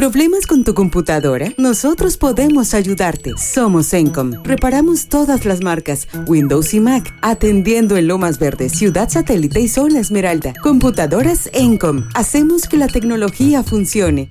¿Problemas 0.00 0.46
con 0.46 0.64
tu 0.64 0.72
computadora? 0.72 1.52
Nosotros 1.58 2.16
podemos 2.16 2.72
ayudarte. 2.72 3.34
Somos 3.36 3.92
Encom. 3.92 4.32
Reparamos 4.44 5.08
todas 5.08 5.44
las 5.44 5.60
marcas, 5.60 6.08
Windows 6.26 6.72
y 6.72 6.80
Mac, 6.80 7.14
atendiendo 7.20 7.98
en 7.98 8.08
Lomas 8.08 8.38
Verdes, 8.38 8.72
Ciudad 8.72 9.10
Satélite 9.10 9.60
y 9.60 9.68
Zona 9.68 10.00
Esmeralda. 10.00 10.54
Computadoras 10.62 11.50
Encom. 11.52 12.08
Hacemos 12.14 12.66
que 12.66 12.78
la 12.78 12.88
tecnología 12.88 13.62
funcione. 13.62 14.30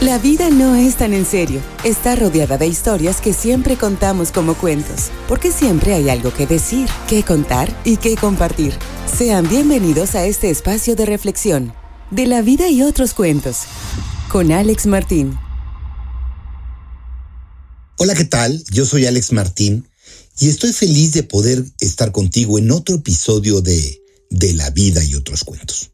La 0.00 0.16
vida 0.16 0.48
no 0.48 0.74
es 0.76 0.96
tan 0.96 1.12
en 1.12 1.26
serio. 1.26 1.60
Está 1.84 2.16
rodeada 2.16 2.56
de 2.56 2.68
historias 2.68 3.20
que 3.20 3.34
siempre 3.34 3.76
contamos 3.76 4.32
como 4.32 4.54
cuentos, 4.54 5.10
porque 5.28 5.52
siempre 5.52 5.92
hay 5.92 6.08
algo 6.08 6.32
que 6.32 6.46
decir, 6.46 6.88
que 7.06 7.22
contar 7.22 7.68
y 7.84 7.98
que 7.98 8.16
compartir. 8.16 8.72
Sean 9.14 9.46
bienvenidos 9.46 10.14
a 10.14 10.24
este 10.24 10.48
espacio 10.48 10.96
de 10.96 11.04
reflexión, 11.04 11.74
de 12.10 12.26
la 12.26 12.40
vida 12.40 12.70
y 12.70 12.80
otros 12.80 13.12
cuentos, 13.12 13.66
con 14.28 14.52
Alex 14.52 14.86
Martín. 14.86 15.38
Hola, 17.96 18.14
¿qué 18.14 18.24
tal? 18.24 18.62
Yo 18.70 18.84
soy 18.84 19.06
Alex 19.06 19.32
Martín 19.32 19.88
y 20.38 20.48
estoy 20.48 20.72
feliz 20.72 21.12
de 21.12 21.22
poder 21.22 21.64
estar 21.80 22.12
contigo 22.12 22.58
en 22.58 22.70
otro 22.70 22.96
episodio 22.96 23.60
de 23.60 24.02
De 24.30 24.52
la 24.52 24.68
vida 24.70 25.02
y 25.02 25.14
otros 25.14 25.44
cuentos. 25.44 25.90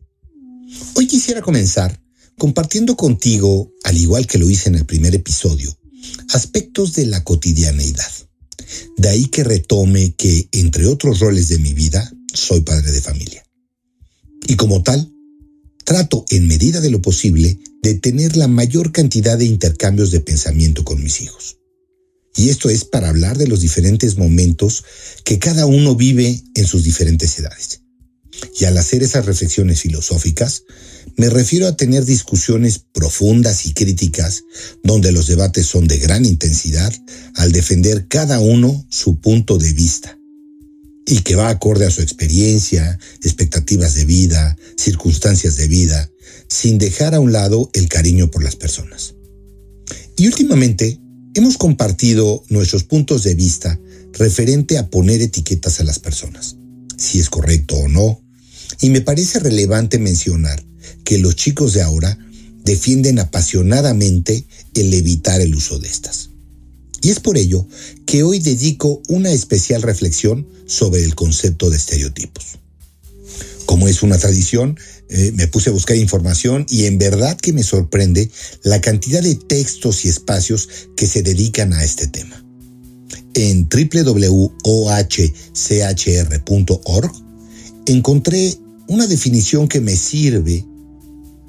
Hoy 0.95 1.07
quisiera 1.07 1.41
comenzar 1.41 2.01
compartiendo 2.37 2.97
contigo, 2.97 3.73
al 3.85 3.97
igual 3.97 4.27
que 4.27 4.39
lo 4.39 4.51
hice 4.51 4.69
en 4.69 4.75
el 4.75 4.85
primer 4.85 5.15
episodio, 5.15 5.79
aspectos 6.31 6.95
de 6.95 7.07
la 7.07 7.23
cotidianeidad. 7.23 8.11
De 8.97 9.09
ahí 9.09 9.27
que 9.27 9.45
retome 9.45 10.15
que, 10.17 10.49
entre 10.51 10.87
otros 10.87 11.21
roles 11.21 11.47
de 11.49 11.61
mi 11.61 11.75
vida, 11.75 12.13
soy 12.33 12.61
padre 12.63 12.91
de 12.91 13.01
familia. 13.01 13.45
Y 14.49 14.57
como 14.57 14.83
tal, 14.83 15.14
trato 15.85 16.25
en 16.31 16.49
medida 16.49 16.81
de 16.81 16.91
lo 16.91 17.01
posible 17.01 17.59
de 17.83 17.95
tener 17.95 18.37
la 18.37 18.49
mayor 18.49 18.93
cantidad 18.93 19.39
de 19.39 19.45
intercambios 19.45 20.11
de 20.11 20.21
pensamiento 20.21 20.85
con 20.85 21.03
mis 21.03 21.21
hijos. 21.21 21.59
Y 22.37 22.49
esto 22.49 22.71
es 22.71 22.85
para 22.85 23.11
hablar 23.11 23.39
de 23.39 23.47
los 23.47 23.61
diferentes 23.61 24.17
momentos 24.17 24.85
que 25.25 25.39
cada 25.39 25.67
uno 25.67 25.95
vive 25.95 26.43
en 26.55 26.67
sus 26.67 26.83
diferentes 26.83 27.39
edades. 27.39 27.83
Y 28.59 28.65
al 28.65 28.77
hacer 28.77 29.03
esas 29.03 29.27
reflexiones 29.27 29.81
filosóficas, 29.81 30.65
me 31.17 31.31
refiero 31.31 31.69
a 31.69 31.77
tener 31.77 32.05
discusiones 32.05 32.81
profundas 32.93 33.67
y 33.67 33.75
críticas 33.75 34.43
donde 34.83 35.13
los 35.13 35.29
debates 35.29 35.67
son 35.67 35.87
de 35.87 35.99
gran 35.99 36.25
intensidad 36.25 36.93
al 37.37 37.53
defender 37.53 38.09
cada 38.09 38.41
uno 38.41 38.85
su 38.91 39.21
punto 39.21 39.59
de 39.59 39.73
vista 39.73 40.19
y 41.07 41.21
que 41.21 41.37
va 41.37 41.49
acorde 41.49 41.87
a 41.87 41.91
su 41.91 42.03
experiencia, 42.03 42.99
expectativas 43.23 43.95
de 43.95 44.05
vida, 44.05 44.57
circunstancias 44.77 45.57
de 45.57 45.69
vida, 45.69 46.11
sin 46.49 46.79
dejar 46.79 47.15
a 47.15 47.21
un 47.21 47.33
lado 47.33 47.71
el 47.75 47.89
cariño 47.89 48.31
por 48.31 48.43
las 48.43 48.57
personas. 48.57 49.15
Y 50.17 50.27
últimamente 50.27 51.01
hemos 51.35 51.59
compartido 51.59 52.45
nuestros 52.49 52.85
puntos 52.85 53.23
de 53.25 53.35
vista 53.35 53.79
referente 54.13 54.79
a 54.79 54.89
poner 54.89 55.21
etiquetas 55.21 55.81
a 55.81 55.85
las 55.85 55.99
personas, 55.99 56.57
si 56.97 57.21
es 57.21 57.29
correcto 57.29 57.77
o 57.77 57.89
no, 57.89 58.23
y 58.81 58.91
me 58.91 59.01
parece 59.01 59.41
relevante 59.41 59.99
mencionar 59.99 60.65
que 61.05 61.19
los 61.19 61.37
chicos 61.37 61.75
de 61.75 61.83
ahora 61.83 62.19
defienden 62.65 63.19
apasionadamente 63.19 64.47
el 64.75 64.95
evitar 64.95 65.41
el 65.41 65.55
uso 65.55 65.79
de 65.79 65.89
estas. 65.89 66.31
Y 67.05 67.11
es 67.11 67.21
por 67.21 67.37
ello 67.37 67.69
que 68.07 68.23
hoy 68.23 68.39
dedico 68.39 69.03
una 69.09 69.31
especial 69.31 69.83
reflexión 69.83 70.49
sobre 70.67 71.05
el 71.05 71.15
concepto 71.15 71.69
de 71.69 71.77
estereotipos. 71.77 72.59
Como 73.67 73.89
es 73.89 74.03
una 74.03 74.17
tradición, 74.17 74.79
eh, 75.11 75.31
me 75.35 75.47
puse 75.47 75.69
a 75.69 75.75
buscar 75.75 75.99
información 75.99 76.65
y 76.71 76.87
en 76.87 76.97
verdad 76.97 77.37
que 77.37 77.53
me 77.53 77.63
sorprende 77.63 78.31
la 78.63 78.81
cantidad 78.81 79.23
de 79.23 79.35
textos 79.35 80.07
y 80.07 80.09
espacios 80.09 80.71
que 80.97 81.07
se 81.07 81.23
dedican 81.23 81.75
a 81.75 81.85
este 81.85 82.07
tema. 82.07 82.43
En 83.35 83.69
www.ohchr.org 83.69 84.53
encontré 87.85 88.59
una 88.89 89.07
definición 89.07 89.69
que 89.69 89.83
me 89.83 89.95
sirve 89.95 90.65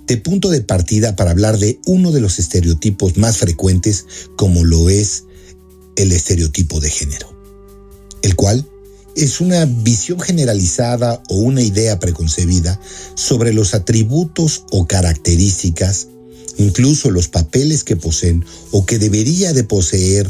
de 0.05 0.17
punto 0.17 0.49
de 0.49 0.59
partida 0.59 1.15
para 1.15 1.31
hablar 1.31 1.57
de 1.59 1.79
uno 1.85 2.11
de 2.11 2.19
los 2.19 2.39
estereotipos 2.39 3.15
más 3.15 3.38
frecuentes 3.38 4.05
como 4.35 4.65
lo 4.65 4.89
es 4.89 5.23
el 5.95 6.11
estereotipo 6.11 6.79
de 6.79 6.89
género, 6.89 7.33
el 8.22 8.35
cual 8.35 8.67
es 9.16 9.39
una 9.39 9.66
visión 9.66 10.19
generalizada 10.19 11.23
o 11.29 11.38
una 11.38 11.61
idea 11.61 12.00
preconcebida 12.00 12.79
sobre 13.16 13.53
los 13.53 13.73
atributos 13.73 14.66
o 14.72 14.88
características, 14.88 16.07
incluso 16.57 17.11
los 17.11 17.29
papeles 17.29 17.83
que 17.83 17.95
poseen 17.95 18.44
o 18.72 18.85
que 18.85 19.00
debería 19.00 19.53
de 19.53 19.63
poseer 19.63 20.29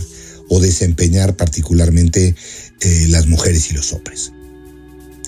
o 0.50 0.60
desempeñar 0.60 1.36
particularmente 1.36 2.36
eh, 2.82 3.06
las 3.10 3.26
mujeres 3.26 3.72
y 3.72 3.74
los 3.74 3.92
hombres. 3.94 4.32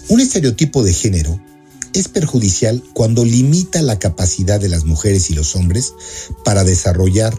Un 0.10 0.20
estereotipo 0.22 0.84
de 0.84 0.94
género 0.94 1.42
es 1.94 2.08
perjudicial 2.08 2.84
cuando 2.94 3.26
limita 3.26 3.82
la 3.82 3.98
capacidad 3.98 4.60
de 4.60 4.70
las 4.70 4.86
mujeres 4.86 5.32
y 5.32 5.34
los 5.34 5.56
hombres 5.56 5.94
para 6.46 6.64
desarrollar 6.64 7.36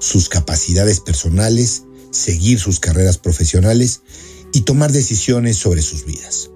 sus 0.00 0.28
capacidades 0.28 1.00
personales, 1.00 1.82
seguir 2.10 2.58
sus 2.58 2.80
carreras 2.80 3.18
profesionales 3.18 4.00
y 4.52 4.62
tomar 4.62 4.92
decisiones 4.92 5.56
sobre 5.56 5.82
sus 5.82 6.04
vidas. 6.04 6.50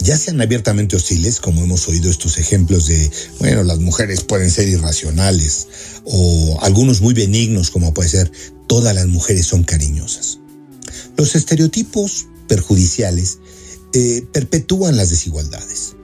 Ya 0.00 0.16
sean 0.16 0.40
abiertamente 0.40 0.96
hostiles, 0.96 1.40
como 1.40 1.62
hemos 1.62 1.86
oído 1.88 2.10
estos 2.10 2.38
ejemplos 2.38 2.86
de, 2.86 3.10
bueno, 3.40 3.62
las 3.64 3.78
mujeres 3.78 4.22
pueden 4.22 4.50
ser 4.50 4.68
irracionales, 4.68 5.66
o 6.04 6.58
algunos 6.62 7.00
muy 7.00 7.14
benignos, 7.14 7.70
como 7.70 7.92
puede 7.92 8.08
ser, 8.08 8.32
todas 8.66 8.94
las 8.94 9.06
mujeres 9.06 9.46
son 9.46 9.64
cariñosas. 9.64 10.38
Los 11.16 11.34
estereotipos 11.34 12.26
perjudiciales 12.46 13.38
eh, 13.92 14.24
perpetúan 14.32 14.96
las 14.96 15.10
desigualdades. 15.10 15.96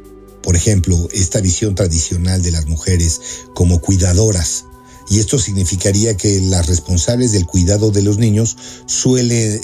Por 0.43 0.57
ejemplo, 0.57 1.09
esta 1.13 1.41
visión 1.41 1.75
tradicional 1.75 2.43
de 2.43 2.51
las 2.51 2.67
mujeres 2.67 3.21
como 3.55 3.81
cuidadoras, 3.81 4.65
y 5.11 5.19
esto 5.19 5.39
significaría 5.39 6.17
que 6.17 6.41
las 6.41 6.67
responsables 6.67 7.33
del 7.33 7.47
cuidado 7.47 7.91
de 7.91 8.03
los 8.03 8.19
niños 8.19 8.57
suele, 8.87 9.61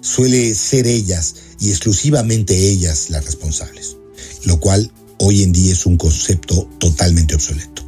suele 0.00 0.54
ser 0.54 0.86
ellas 0.86 1.34
y 1.60 1.70
exclusivamente 1.70 2.56
ellas 2.56 3.10
las 3.10 3.24
responsables, 3.24 3.96
lo 4.44 4.58
cual 4.58 4.92
hoy 5.18 5.42
en 5.42 5.52
día 5.52 5.72
es 5.72 5.86
un 5.86 5.96
concepto 5.96 6.68
totalmente 6.78 7.34
obsoleto. 7.34 7.82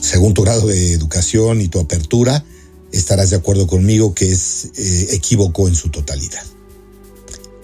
Según 0.00 0.34
tu 0.34 0.42
grado 0.42 0.66
de 0.66 0.92
educación 0.92 1.60
y 1.60 1.68
tu 1.68 1.80
apertura, 1.80 2.44
estarás 2.92 3.30
de 3.30 3.36
acuerdo 3.36 3.66
conmigo 3.66 4.14
que 4.14 4.32
es 4.32 4.70
eh, 4.76 5.08
equívoco 5.10 5.68
en 5.68 5.74
su 5.74 5.90
totalidad. 5.90 6.42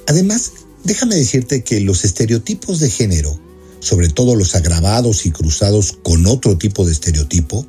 Además, 0.07 0.53
Déjame 0.85 1.17
decirte 1.17 1.65
que 1.65 1.81
los 1.81 2.05
estereotipos 2.05 2.79
de 2.79 2.91
género, 2.91 3.41
sobre 3.81 4.11
todo 4.11 4.37
los 4.37 4.55
agravados 4.55 5.25
y 5.25 5.31
cruzados 5.31 5.99
con 6.03 6.27
otro 6.27 6.59
tipo 6.59 6.85
de 6.85 6.93
estereotipo, 6.93 7.67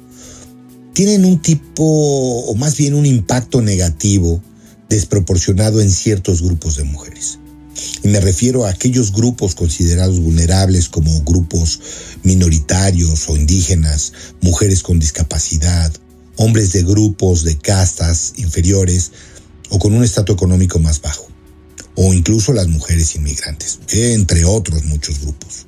tienen 0.96 1.26
un 1.26 1.42
tipo, 1.42 1.84
o 1.84 2.56
más 2.56 2.78
bien 2.78 2.94
un 2.94 3.06
impacto 3.06 3.62
negativo, 3.62 4.42
desproporcionado 4.88 5.82
en 5.82 5.92
ciertos 5.92 6.42
grupos 6.42 6.78
de 6.78 6.86
mujeres. 6.86 7.38
Y 8.02 8.08
me 8.08 8.22
refiero 8.22 8.66
a 8.66 8.70
aquellos 8.70 9.12
grupos 9.12 9.56
considerados 9.56 10.22
vulnerables 10.22 10.88
como 10.88 11.22
grupos 11.24 11.82
minoritarios 12.24 13.28
o 13.28 13.36
indígenas, 13.36 14.14
mujeres 14.42 14.84
con 14.84 14.98
discapacidad, 14.98 15.92
hombres 16.38 16.72
de 16.72 16.84
grupos 16.84 17.44
de 17.44 17.58
castas 17.58 18.32
inferiores 18.38 19.12
o 19.70 19.80
con 19.80 19.94
un 19.94 20.06
estatus 20.06 20.36
económico 20.36 20.80
más 20.80 21.02
bajo 21.02 21.28
o 21.96 22.14
incluso 22.14 22.54
las 22.54 22.70
mujeres 22.70 23.16
inmigrantes, 23.16 23.80
entre 23.92 24.46
otros 24.46 24.86
muchos 24.86 25.20
grupos. 25.20 25.66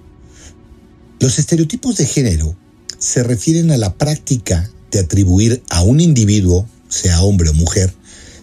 Los 1.20 1.38
estereotipos 1.38 1.98
de 1.98 2.06
género 2.06 2.56
se 2.98 3.24
refieren 3.24 3.72
a 3.72 3.78
la 3.78 3.98
práctica 3.98 4.72
de 4.92 5.00
atribuir 5.00 5.64
a 5.70 5.82
un 5.82 6.00
individuo, 6.00 6.68
sea 6.90 7.22
hombre 7.22 7.50
o 7.50 7.54
mujer, 7.54 7.94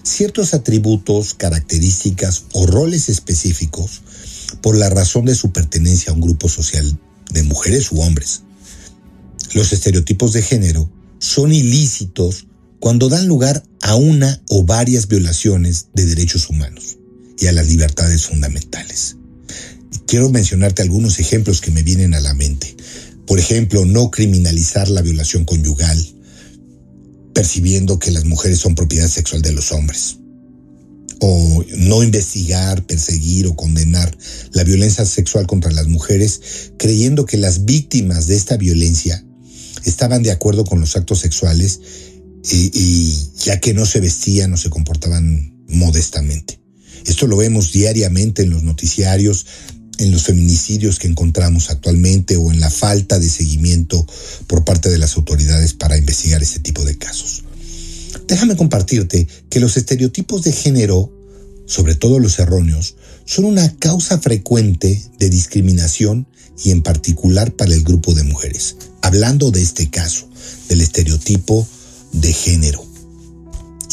ciertos 0.02 0.54
atributos, 0.54 1.34
características 1.34 2.44
o 2.52 2.66
roles 2.66 3.08
específicos 3.08 4.02
por 4.60 4.76
la 4.76 4.90
razón 4.90 5.24
de 5.24 5.34
su 5.34 5.52
pertenencia 5.52 6.12
a 6.12 6.14
un 6.14 6.20
grupo 6.20 6.48
social 6.48 6.98
de 7.30 7.42
mujeres 7.42 7.90
u 7.90 8.00
hombres. 8.00 8.42
Los 9.54 9.72
estereotipos 9.72 10.32
de 10.32 10.42
género 10.42 10.90
son 11.18 11.52
ilícitos 11.52 12.46
cuando 12.80 13.08
dan 13.08 13.26
lugar 13.26 13.64
a 13.80 13.96
una 13.96 14.42
o 14.50 14.64
varias 14.64 15.08
violaciones 15.08 15.86
de 15.94 16.04
derechos 16.04 16.50
humanos 16.50 16.98
y 17.38 17.46
a 17.46 17.52
las 17.52 17.68
libertades 17.68 18.26
fundamentales. 18.26 19.16
Quiero 20.06 20.28
mencionarte 20.28 20.82
algunos 20.82 21.18
ejemplos 21.18 21.60
que 21.60 21.70
me 21.70 21.82
vienen 21.82 22.14
a 22.14 22.20
la 22.20 22.34
mente. 22.34 22.76
Por 23.26 23.38
ejemplo, 23.38 23.86
no 23.86 24.10
criminalizar 24.10 24.88
la 24.88 25.00
violación 25.00 25.44
conyugal, 25.44 26.13
percibiendo 27.34 27.98
que 27.98 28.10
las 28.10 28.24
mujeres 28.24 28.60
son 28.60 28.74
propiedad 28.74 29.08
sexual 29.08 29.42
de 29.42 29.52
los 29.52 29.72
hombres. 29.72 30.18
O 31.20 31.64
no 31.76 32.02
investigar, 32.02 32.86
perseguir 32.86 33.46
o 33.46 33.56
condenar 33.56 34.16
la 34.52 34.64
violencia 34.64 35.04
sexual 35.04 35.46
contra 35.46 35.70
las 35.72 35.88
mujeres, 35.88 36.72
creyendo 36.78 37.26
que 37.26 37.36
las 37.36 37.64
víctimas 37.64 38.26
de 38.26 38.36
esta 38.36 38.56
violencia 38.56 39.24
estaban 39.84 40.22
de 40.22 40.30
acuerdo 40.30 40.64
con 40.64 40.80
los 40.80 40.96
actos 40.96 41.20
sexuales 41.20 41.80
y, 42.50 43.28
ya 43.44 43.58
que 43.60 43.74
no 43.74 43.86
se 43.86 44.00
vestían 44.00 44.52
o 44.52 44.56
se 44.56 44.70
comportaban 44.70 45.64
modestamente. 45.68 46.60
Esto 47.06 47.26
lo 47.26 47.36
vemos 47.36 47.72
diariamente 47.72 48.42
en 48.42 48.50
los 48.50 48.62
noticiarios, 48.62 49.46
en 49.98 50.12
los 50.12 50.24
feminicidios 50.24 50.98
que 50.98 51.08
encontramos 51.08 51.70
actualmente 51.70 52.36
o 52.36 52.50
en 52.52 52.60
la 52.60 52.70
falta 52.70 53.18
de 53.18 53.28
seguimiento 53.28 54.06
por 54.46 54.64
parte 54.64 54.90
de 54.90 54.98
las 54.98 55.16
autoridades 55.16 55.74
para 55.74 55.96
investigar 55.96 56.42
este 56.42 56.60
tipo 56.60 56.84
de 56.84 56.96
casos. 56.98 57.44
Déjame 58.26 58.56
compartirte 58.56 59.26
que 59.50 59.60
los 59.60 59.76
estereotipos 59.76 60.42
de 60.42 60.52
género, 60.52 61.12
sobre 61.66 61.94
todo 61.94 62.18
los 62.18 62.38
erróneos, 62.38 62.96
son 63.24 63.44
una 63.44 63.74
causa 63.76 64.18
frecuente 64.18 65.02
de 65.18 65.30
discriminación 65.30 66.26
y 66.62 66.70
en 66.70 66.82
particular 66.82 67.54
para 67.54 67.74
el 67.74 67.82
grupo 67.82 68.14
de 68.14 68.22
mujeres. 68.22 68.76
Hablando 69.02 69.50
de 69.50 69.62
este 69.62 69.90
caso, 69.90 70.28
del 70.68 70.80
estereotipo 70.80 71.66
de 72.12 72.32
género. 72.32 72.84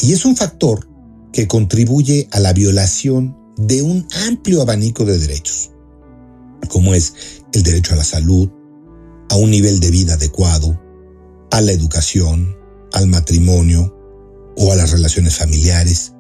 Y 0.02 0.14
es 0.14 0.26
un 0.26 0.36
factor 0.36 0.88
que 1.34 1.48
contribuye 1.48 2.28
a 2.32 2.40
la 2.40 2.54
violación 2.54 3.36
de 3.58 3.82
un 3.82 4.08
amplio 4.28 4.62
abanico 4.62 5.06
de 5.06 5.18
derechos, 5.18 5.72
como 6.70 6.94
es 6.94 7.14
el 7.54 7.64
derecho 7.64 7.94
a 7.94 7.98
la 7.98 8.04
salud, 8.04 8.50
a 9.30 9.36
un 9.36 9.50
nivel 9.50 9.80
de 9.80 9.92
vida 9.92 10.14
adecuado, 10.14 10.80
a 11.52 11.62
la 11.62 11.72
educación, 11.72 12.56
al 12.94 13.08
matrimonio 13.08 13.96
o 14.58 14.72
a 14.72 14.76
las 14.76 14.92
relaciones 14.92 15.38
familiares, 15.38 16.14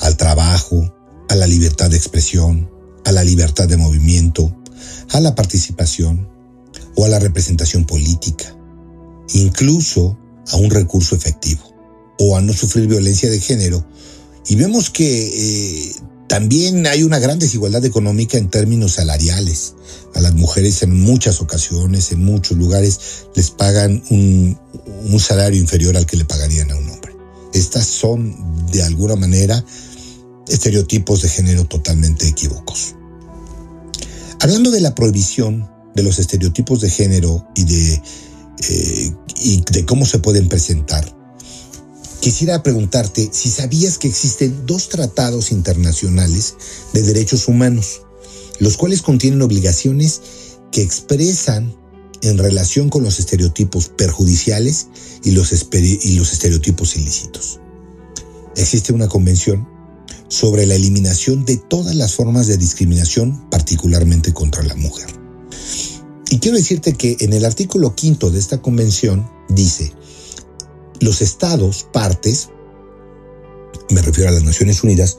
al 0.00 0.16
trabajo, 0.16 0.94
a 1.28 1.34
la 1.34 1.46
libertad 1.46 1.90
de 1.90 1.96
expresión, 1.96 2.70
a 3.04 3.12
la 3.12 3.24
libertad 3.24 3.68
de 3.68 3.76
movimiento, 3.76 4.54
a 5.12 5.20
la 5.20 5.34
participación 5.34 6.28
o 6.96 7.04
a 7.04 7.08
la 7.08 7.18
representación 7.18 7.84
política, 7.84 8.56
incluso 9.32 10.18
a 10.48 10.56
un 10.56 10.70
recurso 10.70 11.14
efectivo 11.14 11.62
o 12.18 12.36
a 12.36 12.40
no 12.40 12.52
sufrir 12.52 12.86
violencia 12.86 13.30
de 13.30 13.40
género. 13.40 13.86
Y 14.48 14.56
vemos 14.56 14.90
que 14.90 15.04
eh, 15.06 15.92
también 16.28 16.86
hay 16.86 17.04
una 17.04 17.18
gran 17.18 17.38
desigualdad 17.38 17.84
económica 17.84 18.36
en 18.36 18.50
términos 18.50 18.94
salariales. 18.94 19.74
A 20.14 20.20
las 20.20 20.34
mujeres 20.34 20.82
en 20.82 20.98
muchas 21.02 21.40
ocasiones, 21.40 22.10
en 22.10 22.24
muchos 22.24 22.56
lugares, 22.56 23.26
les 23.34 23.50
pagan 23.50 24.02
un, 24.10 24.58
salario 25.20 25.60
inferior 25.60 25.96
al 25.96 26.06
que 26.06 26.16
le 26.16 26.24
pagarían 26.24 26.70
a 26.70 26.76
un 26.76 26.88
hombre. 26.88 27.12
Estas 27.52 27.86
son, 27.86 28.66
de 28.70 28.82
alguna 28.82 29.16
manera, 29.16 29.64
estereotipos 30.48 31.22
de 31.22 31.28
género 31.28 31.64
totalmente 31.64 32.26
equívocos. 32.26 32.94
Hablando 34.40 34.70
de 34.70 34.80
la 34.80 34.94
prohibición 34.94 35.68
de 35.94 36.02
los 36.02 36.18
estereotipos 36.18 36.80
de 36.80 36.90
género 36.90 37.46
y 37.54 37.64
de, 37.64 38.02
eh, 38.68 39.12
y 39.42 39.62
de 39.70 39.84
cómo 39.86 40.04
se 40.06 40.18
pueden 40.18 40.48
presentar, 40.48 41.16
quisiera 42.26 42.60
preguntarte 42.60 43.28
si 43.30 43.48
sabías 43.48 43.98
que 43.98 44.08
existen 44.08 44.66
dos 44.66 44.88
tratados 44.88 45.52
internacionales 45.52 46.56
de 46.92 47.02
derechos 47.02 47.46
humanos, 47.46 48.02
los 48.58 48.76
cuales 48.76 49.00
contienen 49.00 49.42
obligaciones 49.42 50.22
que 50.72 50.82
expresan 50.82 51.72
en 52.22 52.36
relación 52.36 52.88
con 52.88 53.04
los 53.04 53.20
estereotipos 53.20 53.90
perjudiciales 53.90 54.88
y 55.22 55.30
los, 55.30 55.52
y 55.72 56.16
los 56.16 56.32
estereotipos 56.32 56.96
ilícitos. 56.96 57.60
Existe 58.56 58.92
una 58.92 59.06
convención 59.06 59.68
sobre 60.26 60.66
la 60.66 60.74
eliminación 60.74 61.44
de 61.44 61.58
todas 61.58 61.94
las 61.94 62.16
formas 62.16 62.48
de 62.48 62.58
discriminación, 62.58 63.48
particularmente 63.50 64.32
contra 64.34 64.64
la 64.64 64.74
mujer. 64.74 65.06
Y 66.30 66.40
quiero 66.40 66.56
decirte 66.56 66.94
que 66.94 67.18
en 67.20 67.34
el 67.34 67.44
artículo 67.44 67.94
quinto 67.94 68.32
de 68.32 68.40
esta 68.40 68.60
convención 68.60 69.30
dice, 69.48 69.92
los 71.00 71.22
estados, 71.22 71.86
partes, 71.92 72.50
me 73.90 74.02
refiero 74.02 74.30
a 74.30 74.32
las 74.32 74.42
Naciones 74.42 74.82
Unidas, 74.82 75.18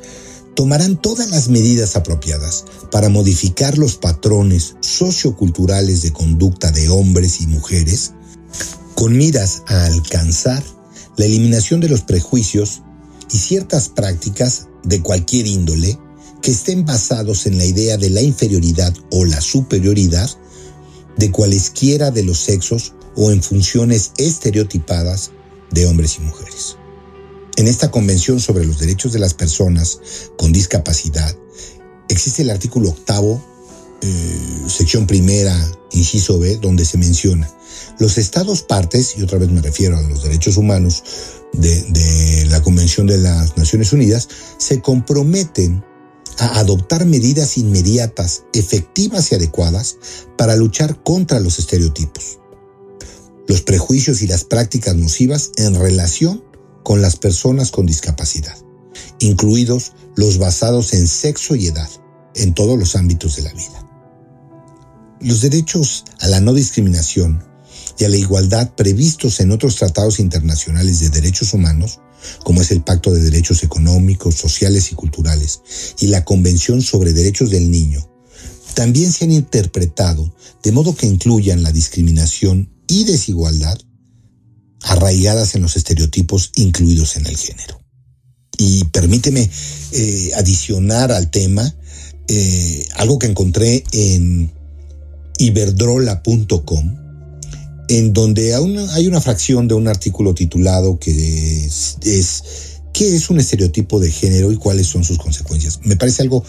tomarán 0.56 1.00
todas 1.00 1.30
las 1.30 1.50
medidas 1.50 1.96
apropiadas 1.96 2.66
para 2.92 3.10
modificar 3.10 3.78
los 3.78 3.96
patrones 3.96 4.76
socioculturales 4.82 6.02
de 6.02 6.12
conducta 6.12 6.72
de 6.72 6.90
hombres 6.90 7.42
y 7.42 7.48
mujeres 7.48 8.14
con 8.96 9.16
miras 9.16 9.62
a 9.68 9.86
alcanzar 9.86 10.64
la 11.16 11.26
eliminación 11.26 11.80
de 11.80 11.90
los 11.90 12.02
prejuicios 12.02 12.82
y 13.32 13.38
ciertas 13.38 13.90
prácticas 13.90 14.68
de 14.84 15.02
cualquier 15.02 15.46
índole 15.46 16.00
que 16.42 16.52
estén 16.52 16.86
basados 16.86 17.46
en 17.46 17.58
la 17.58 17.66
idea 17.66 17.98
de 17.98 18.10
la 18.10 18.22
inferioridad 18.22 18.94
o 19.12 19.26
la 19.26 19.42
superioridad 19.42 20.30
de 21.18 21.32
cualesquiera 21.32 22.10
de 22.10 22.24
los 22.24 22.40
sexos 22.40 22.94
o 23.16 23.32
en 23.32 23.44
funciones 23.44 24.14
estereotipadas 24.18 25.32
de 25.72 25.86
hombres 25.86 26.18
y 26.18 26.22
mujeres. 26.22 26.78
En 27.56 27.68
esta 27.68 27.90
Convención 27.90 28.40
sobre 28.40 28.66
los 28.66 28.80
Derechos 28.80 29.14
de 29.14 29.20
las 29.20 29.34
Personas 29.34 30.00
con 30.38 30.52
Discapacidad 30.52 31.36
existe 32.08 32.44
el 32.44 32.50
artículo 32.50 32.90
octavo, 32.90 33.44
eh, 34.02 34.40
sección 34.68 35.08
primera, 35.08 35.56
inciso 35.92 36.40
B, 36.40 36.58
donde 36.58 36.86
se 36.86 36.98
menciona 36.98 37.52
los 38.00 38.18
estados 38.18 38.62
partes, 38.62 39.16
y 39.18 39.24
otra 39.24 39.40
vez 39.40 39.50
me 39.50 39.62
refiero 39.62 39.98
a 39.98 40.02
los 40.02 40.24
derechos 40.24 40.58
humanos, 40.58 41.04
de, 41.54 42.46
la 42.50 42.62
Convención 42.62 43.08
de 43.08 43.18
las 43.18 43.58
Naciones 43.58 43.94
Unidas 43.94 44.28
se 44.58 44.82
comprometen 44.82 45.84
a 46.38 46.60
adoptar 46.60 47.06
medidas 47.06 47.58
inmediatas, 47.58 48.44
efectivas 48.54 49.32
y 49.32 49.36
adecuadas 49.36 49.98
para 50.38 50.56
luchar 50.56 51.02
contra 51.04 51.40
los 51.40 51.58
estereotipos, 51.58 52.40
los 53.48 53.62
prejuicios 53.62 54.22
y 54.22 54.28
las 54.28 54.44
prácticas 54.44 54.96
nocivas 54.96 55.52
en 55.58 55.76
relación 55.76 56.44
con 56.84 57.02
las 57.02 57.16
personas 57.16 57.72
con 57.72 57.86
discapacidad, 57.86 58.58
incluidos 59.20 59.94
los 60.16 60.38
basados 60.38 60.94
en 60.94 61.08
sexo 61.08 61.56
y 61.56 61.68
edad, 61.68 61.90
en 62.36 62.54
todos 62.54 62.78
los 62.78 62.96
ámbitos 62.96 63.38
de 63.38 63.42
la 63.44 63.54
vida. 63.54 63.84
Los 65.22 65.42
derechos 65.42 66.06
a 66.20 66.28
la 66.28 66.42
no 66.42 66.54
discriminación 66.54 67.44
y 67.98 68.04
a 68.06 68.10
la 68.10 68.18
igualdad 68.18 68.74
previstos 68.76 69.40
en 69.40 69.52
otros 69.52 69.76
tratados 69.78 70.20
internacionales 70.20 71.00
de 71.00 71.10
derechos 71.10 71.54
humanos, 71.54 72.00
como 72.44 72.62
es 72.62 72.72
el 72.72 72.84
Pacto 72.84 73.12
de 73.12 73.22
Derechos 73.22 73.64
Económicos, 73.64 74.36
Sociales 74.36 74.92
y 74.92 74.96
Culturales 74.96 75.62
y 76.00 76.08
la 76.08 76.24
Convención 76.24 76.82
sobre 76.82 77.14
Derechos 77.14 77.50
del 77.50 77.72
Niño, 77.72 78.08
también 78.74 79.12
se 79.12 79.26
han 79.26 79.32
interpretado 79.32 80.32
de 80.62 80.72
modo 80.72 80.96
que 80.96 81.08
incluyan 81.08 81.64
la 81.64 81.72
discriminación 81.72 82.70
y 82.88 83.04
desigualdad 83.04 83.78
arraigadas 84.84 85.56
en 85.56 85.62
los 85.62 85.76
estereotipos 85.76 86.52
incluidos 86.56 87.18
en 87.18 87.26
el 87.26 87.38
género. 87.38 87.80
Y 88.58 88.86
permíteme 88.86 89.50
eh, 89.92 90.32
adicionar 90.36 91.12
al 91.12 91.30
tema 91.30 91.76
eh, 92.28 92.88
algo 92.96 93.20
que 93.20 93.28
encontré 93.28 93.84
en 93.92 94.52
iberdrola.com, 95.38 96.96
en 97.90 98.14
donde 98.14 98.56
hay 98.56 99.08
una 99.08 99.22
fracción 99.22 99.68
de 99.68 99.76
un 99.76 99.88
artículo 99.88 100.34
titulado 100.34 101.00
que 101.00 101.66
es, 101.66 101.98
¿qué 102.94 103.16
es 103.16 103.30
un 103.30 103.40
estereotipo 103.40 104.00
de 104.00 104.12
género 104.12 104.52
y 104.52 104.58
cuáles 104.58 104.88
son 104.88 105.04
sus 105.04 105.18
consecuencias? 105.18 105.80
Me 105.84 105.96
parece 105.96 106.24
algo 106.24 106.44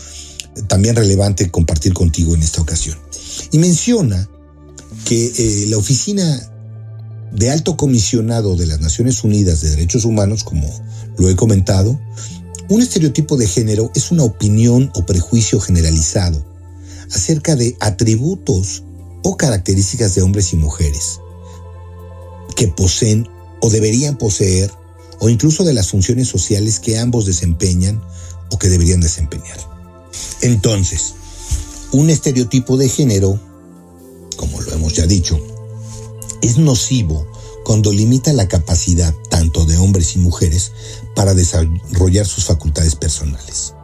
también 0.66 0.96
relevante 0.96 1.50
compartir 1.50 1.92
contigo 1.92 2.34
en 2.34 2.42
esta 2.42 2.62
ocasión. 2.62 2.98
Y 3.52 3.58
menciona 3.58 4.28
que 5.08 5.24
eh, 5.24 5.66
la 5.68 5.78
Oficina 5.78 6.52
de 7.32 7.50
Alto 7.50 7.78
Comisionado 7.78 8.56
de 8.56 8.66
las 8.66 8.80
Naciones 8.80 9.24
Unidas 9.24 9.62
de 9.62 9.70
Derechos 9.70 10.04
Humanos, 10.04 10.44
como 10.44 10.68
lo 11.16 11.30
he 11.30 11.34
comentado, 11.34 11.98
un 12.68 12.82
estereotipo 12.82 13.38
de 13.38 13.46
género 13.46 13.90
es 13.94 14.10
una 14.10 14.24
opinión 14.24 14.90
o 14.94 15.06
prejuicio 15.06 15.60
generalizado 15.60 16.44
acerca 17.10 17.56
de 17.56 17.74
atributos 17.80 18.82
o 19.22 19.38
características 19.38 20.14
de 20.14 20.20
hombres 20.20 20.52
y 20.52 20.56
mujeres 20.56 21.20
que 22.54 22.68
poseen 22.68 23.26
o 23.62 23.70
deberían 23.70 24.18
poseer, 24.18 24.70
o 25.20 25.30
incluso 25.30 25.64
de 25.64 25.72
las 25.72 25.88
funciones 25.88 26.28
sociales 26.28 26.80
que 26.80 26.98
ambos 26.98 27.24
desempeñan 27.24 27.98
o 28.50 28.58
que 28.58 28.68
deberían 28.68 29.00
desempeñar. 29.00 29.58
Entonces, 30.42 31.14
un 31.92 32.10
estereotipo 32.10 32.76
de 32.76 32.90
género, 32.90 33.47
como 34.38 34.62
lo 34.62 34.72
hemos 34.72 34.94
ya 34.94 35.06
dicho, 35.06 35.38
es 36.40 36.56
nocivo 36.56 37.26
cuando 37.64 37.92
limita 37.92 38.32
la 38.32 38.48
capacidad 38.48 39.14
tanto 39.28 39.66
de 39.66 39.76
hombres 39.76 40.16
y 40.16 40.20
mujeres 40.20 40.72
para 41.14 41.34
desarrollar 41.34 42.26
sus 42.26 42.44
facultades 42.44 42.94
personales, 42.94 43.74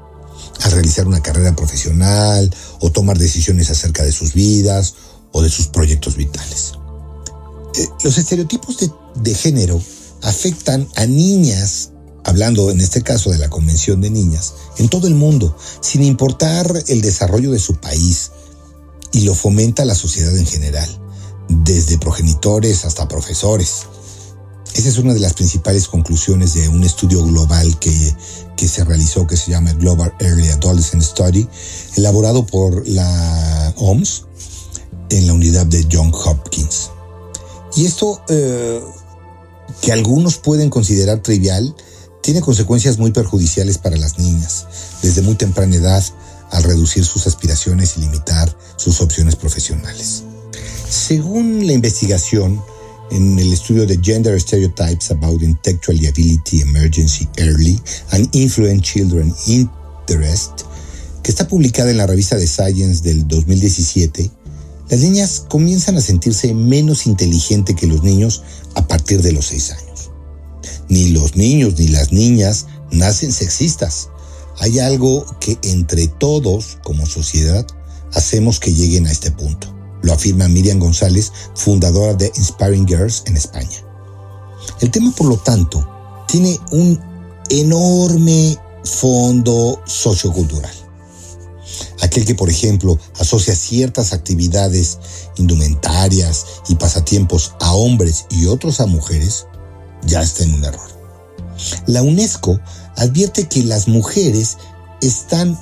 a 0.63 0.71
realizar 0.71 1.07
una 1.07 1.21
carrera 1.21 1.55
profesional 1.55 2.55
o 2.81 2.91
tomar 2.91 3.19
decisiones 3.19 3.69
acerca 3.69 4.03
de 4.03 4.13
sus 4.13 4.33
vidas 4.33 4.95
o 5.33 5.43
de 5.43 5.51
sus 5.51 5.67
proyectos 5.67 6.17
vitales. 6.17 6.73
Eh, 7.77 7.87
los 8.05 8.17
estereotipos 8.17 8.79
de, 9.17 9.35
género 9.35 9.83
afectan 10.23 10.89
a 10.95 11.07
niñas, 11.07 11.91
hablando 12.25 12.71
en 12.71 12.81
este 12.81 13.03
caso 13.03 13.31
de 13.31 13.39
la 13.39 13.51
Convención 13.51 14.01
de 14.01 14.11
Niñas, 14.11 14.55
en 14.79 14.89
todo 14.89 15.09
el 15.09 15.15
mundo, 15.15 15.57
sin 15.81 16.05
importar 16.05 16.85
el 16.87 17.03
desarrollo 17.03 17.51
de 17.51 17.59
su 17.59 17.75
país, 17.75 18.31
y 19.15 19.21
lo 19.21 19.35
fomenta 19.35 19.85
la 19.85 19.95
sociedad 19.95 20.37
en 20.37 20.47
general. 20.47 21.01
desde 21.47 21.99
progenitores 21.99 22.87
hasta 22.87 23.07
profesores. 23.07 23.87
Esa 24.75 24.89
es 24.89 24.97
una 24.97 25.13
de 25.13 25.21
las 25.21 25.35
principales 25.35 25.89
conclusiones 25.89 26.55
de 26.55 26.69
un 26.71 26.83
estudio 26.85 27.23
global 27.23 27.79
que, 27.79 28.17
que 28.57 28.67
se 28.67 28.83
realizó 28.83 29.27
que 29.27 29.37
se 29.37 29.51
llama 29.51 29.75
Global 29.75 30.15
Early 30.21 30.49
Adolescent 30.49 31.03
Study, 31.03 31.47
elaborado 31.97 32.47
por 32.47 32.89
la 32.89 33.75
OMS 33.77 34.25
en 35.11 35.27
la 35.27 35.35
unidad 35.35 35.67
de 35.67 35.87
John 35.93 36.13
Hopkins. 36.15 36.91
Y 37.77 37.85
esto, 37.85 38.23
eh, 38.29 38.83
que 39.83 39.93
algunos 39.93 40.39
pueden 40.39 40.71
considerar 40.71 41.23
trivial, 41.23 41.77
tiene 42.23 42.41
consecuencias 42.41 42.99
muy 42.99 43.13
perjudiciales 43.13 43.77
para 43.77 43.99
las 43.99 44.19
niñas, 44.19 44.67
desde 45.03 45.21
muy 45.21 45.35
temprana 45.35 45.77
edad, 45.77 46.03
al 46.51 46.63
reducir 46.63 47.05
sus 47.05 47.27
aspiraciones 47.27 47.97
y 47.97 48.01
limitar 48.01 48.57
sus 48.77 49.01
opciones 49.01 49.37
profesionales. 49.37 50.25
Según 50.89 51.67
la 51.67 51.73
investigación, 51.73 52.63
en 53.11 53.39
el 53.39 53.53
estudio 53.53 53.87
de 53.87 53.99
Gender 54.03 54.41
Stereotypes 54.41 55.11
About 55.11 55.43
Intellectual 55.43 55.99
Ability 56.07 56.63
Emergency 56.63 57.29
Early 57.37 57.81
and 58.11 58.29
Influence 58.35 58.83
Children 58.83 59.35
Interest, 59.47 60.63
que 61.23 61.31
está 61.31 61.47
publicada 61.47 61.91
en 61.91 61.99
la 61.99 62.07
revista 62.07 62.37
de 62.37 62.47
Science 62.47 63.03
del 63.03 63.27
2017, 63.29 64.31
las 64.91 65.01
niñas 65.01 65.45
comienzan 65.49 65.97
a 65.97 66.01
sentirse 66.01 66.53
menos 66.53 67.07
inteligentes 67.07 67.75
que 67.77 67.87
los 67.87 68.03
niños 68.03 68.43
a 68.75 68.87
partir 68.87 69.23
de 69.23 69.33
los 69.33 69.47
6 69.47 69.71
años. 69.73 70.11
Ni 70.89 71.09
los 71.09 71.37
niños 71.37 71.79
ni 71.79 71.89
las 71.89 72.13
niñas 72.13 72.67
nacen 72.91 73.33
sexistas. 73.33 74.11
Hay 74.59 74.79
algo 74.79 75.27
que 75.41 75.59
entre 75.63 76.09
todos, 76.09 76.79
como 76.83 77.07
sociedad, 77.07 77.67
hacemos 78.13 78.61
que 78.61 78.73
lleguen 78.73 79.07
a 79.07 79.13
este 79.13 79.31
punto 79.31 79.75
lo 80.05 80.13
afirma 80.13 80.49
Miriam 80.49 80.79
González, 80.79 81.33
fundadora 81.55 82.13
de 82.13 82.31
Inspiring 82.37 82.87
Girls 82.87 83.23
en 83.25 83.39
España. 83.39 83.83
El 84.81 84.91
tema, 84.91 85.11
por 85.17 85.29
lo 85.29 85.39
tanto, 85.39 85.89
tiene 86.29 86.61
un 86.73 87.01
enorme 87.49 88.57
fondo 88.85 89.81
sociocultural. 89.87 90.73
Aquel 92.03 92.27
que, 92.27 92.35
por 92.35 92.51
ejemplo, 92.51 92.99
asocia 93.19 93.57
ciertas 93.57 94.13
actividades 94.13 94.99
indumentarias 95.37 96.45
y 96.69 96.75
pasatiempos 96.75 97.55
a 97.61 97.73
hombres 97.73 98.27
y 98.29 98.45
otros 98.45 98.81
a 98.81 98.87
mujeres, 98.87 99.47
ya 100.07 100.23
está 100.23 100.45
en 100.45 100.53
un 100.53 100.65
error. 100.67 100.91
La 101.87 102.03
UNESCO 102.03 102.61
advierte 102.97 103.49
que 103.49 103.63
las 103.63 103.89
mujeres 103.89 104.59
están 105.01 105.59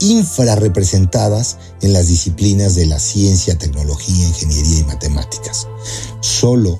infrarrepresentadas 0.00 1.58
en 1.80 1.92
las 1.92 2.08
disciplinas 2.08 2.74
de 2.74 2.86
la 2.86 2.98
ciencia, 2.98 3.56
tecnología, 3.58 4.26
ingeniería 4.26 4.80
y 4.80 4.84
matemáticas. 4.84 5.66
Solo, 6.20 6.78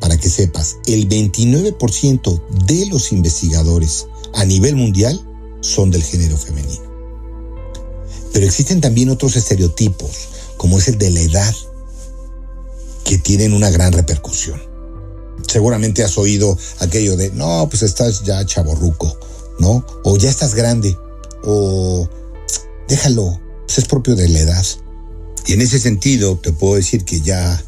para 0.00 0.16
que 0.16 0.28
sepas, 0.28 0.78
el 0.86 1.08
29% 1.08 2.42
de 2.66 2.86
los 2.86 3.12
investigadores 3.12 4.06
a 4.34 4.44
nivel 4.44 4.76
mundial 4.76 5.20
son 5.60 5.90
del 5.90 6.02
género 6.02 6.36
femenino. 6.36 6.90
Pero 8.32 8.46
existen 8.46 8.80
también 8.80 9.10
otros 9.10 9.36
estereotipos, 9.36 10.28
como 10.56 10.78
es 10.78 10.88
el 10.88 10.98
de 10.98 11.10
la 11.10 11.20
edad, 11.20 11.54
que 13.04 13.18
tienen 13.18 13.52
una 13.52 13.70
gran 13.70 13.92
repercusión. 13.92 14.71
Seguramente 15.46 16.02
has 16.02 16.16
oído 16.18 16.56
aquello 16.80 17.16
de, 17.16 17.30
no, 17.30 17.66
pues 17.68 17.82
estás 17.82 18.22
ya 18.22 18.44
chaborruco, 18.44 19.18
¿no? 19.58 19.84
O 20.04 20.16
ya 20.16 20.30
estás 20.30 20.54
grande, 20.54 20.96
o 21.44 22.08
déjalo, 22.88 23.40
pues 23.66 23.78
es 23.78 23.84
propio 23.86 24.16
de 24.16 24.28
la 24.28 24.40
edad. 24.40 24.66
Y 25.46 25.54
en 25.54 25.60
ese 25.60 25.78
sentido 25.78 26.36
te 26.36 26.52
puedo 26.52 26.76
decir 26.76 27.04
que 27.04 27.20
ya 27.20 27.62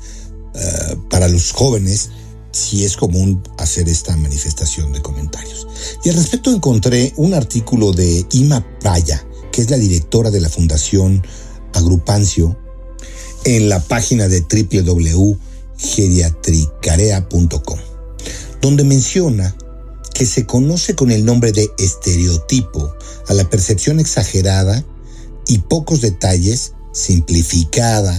eh, 0.55 0.97
para 1.11 1.29
los 1.29 1.53
jóvenes 1.53 2.11
sí 2.53 2.85
es 2.85 2.97
común 2.97 3.43
hacer 3.59 3.89
esta 3.89 4.17
manifestación 4.17 4.93
de 4.93 5.03
comentarios. 5.03 5.67
Y 6.05 6.11
al 6.11 6.17
respecto 6.17 6.53
encontré 6.53 7.13
un 7.17 7.35
artículo 7.35 7.93
de 7.93 8.25
Ima 8.33 8.65
Praya, 8.81 9.27
que 9.51 9.61
es 9.63 9.71
la 9.71 9.77
directora 9.77 10.31
de 10.31 10.41
la 10.41 10.49
Fundación 10.49 11.27
Agrupancio, 11.73 12.57
en 13.45 13.69
la 13.69 13.81
página 13.81 14.29
de 14.29 14.41
www.geriatricarea.com, 15.79 17.79
donde 18.61 18.85
menciona 18.85 19.57
que 20.15 20.27
se 20.27 20.47
conoce 20.47 20.95
con 20.95 21.11
el 21.11 21.25
nombre 21.25 21.51
de 21.53 21.69
estereotipo 21.79 22.95
a 23.27 23.35
la 23.35 23.51
percepción 23.51 24.01
exagerada 24.01 24.85
y 25.47 25.59
pocos 25.59 26.01
detalles, 26.01 26.73
simplificada, 26.93 28.17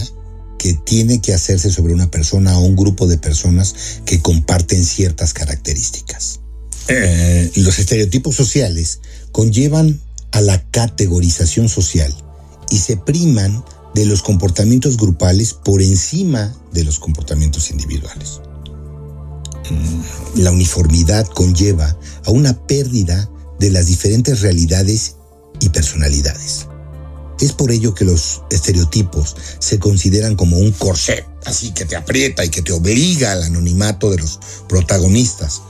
que 0.58 0.74
tiene 0.74 1.22
que 1.22 1.34
hacerse 1.34 1.72
sobre 1.72 1.94
una 1.94 2.12
persona 2.12 2.58
o 2.58 2.64
un 2.64 2.76
grupo 2.76 3.08
de 3.08 3.18
personas 3.18 4.02
que 4.06 4.22
comparten 4.22 4.84
ciertas 4.84 5.34
características. 5.34 6.42
Eh, 6.88 7.52
los 7.56 7.80
estereotipos 7.80 8.36
sociales 8.36 9.00
conllevan 9.32 10.02
a 10.32 10.42
la 10.42 10.70
categorización 10.70 11.70
social 11.70 12.16
y 12.70 12.78
se 12.78 12.98
priman 12.98 13.64
de 13.96 14.06
los 14.06 14.22
comportamientos 14.22 14.98
grupales 14.98 15.54
por 15.54 15.82
encima 15.82 16.54
de 16.74 16.84
los 16.84 17.00
comportamientos 17.00 17.72
individuales. 17.72 18.42
La 20.36 20.52
uniformidad 20.52 21.26
conlleva 21.28 21.98
a 22.26 22.32
una 22.32 22.68
pérdida 22.68 23.30
de 23.58 23.72
las 23.72 23.86
diferentes 23.86 24.42
realidades 24.42 25.16
y 25.62 25.70
personalidades. 25.70 26.68
Es 27.40 27.54
por 27.54 27.72
ello 27.72 27.96
que 27.96 28.06
los 28.06 28.44
estereotipos 28.50 29.36
se 29.60 29.80
consideran 29.80 30.36
como 30.36 30.58
un 30.58 30.72
corset, 30.72 31.26
así 31.46 31.72
que 31.72 31.86
te 31.86 31.96
aprieta 31.96 32.44
y 32.44 32.50
que 32.50 32.62
te 32.62 32.74
obliga 32.74 33.32
al 33.32 33.44
anonimato 33.44 34.12
de 34.12 34.18
los 34.18 34.40
protagonistas. 34.68 35.62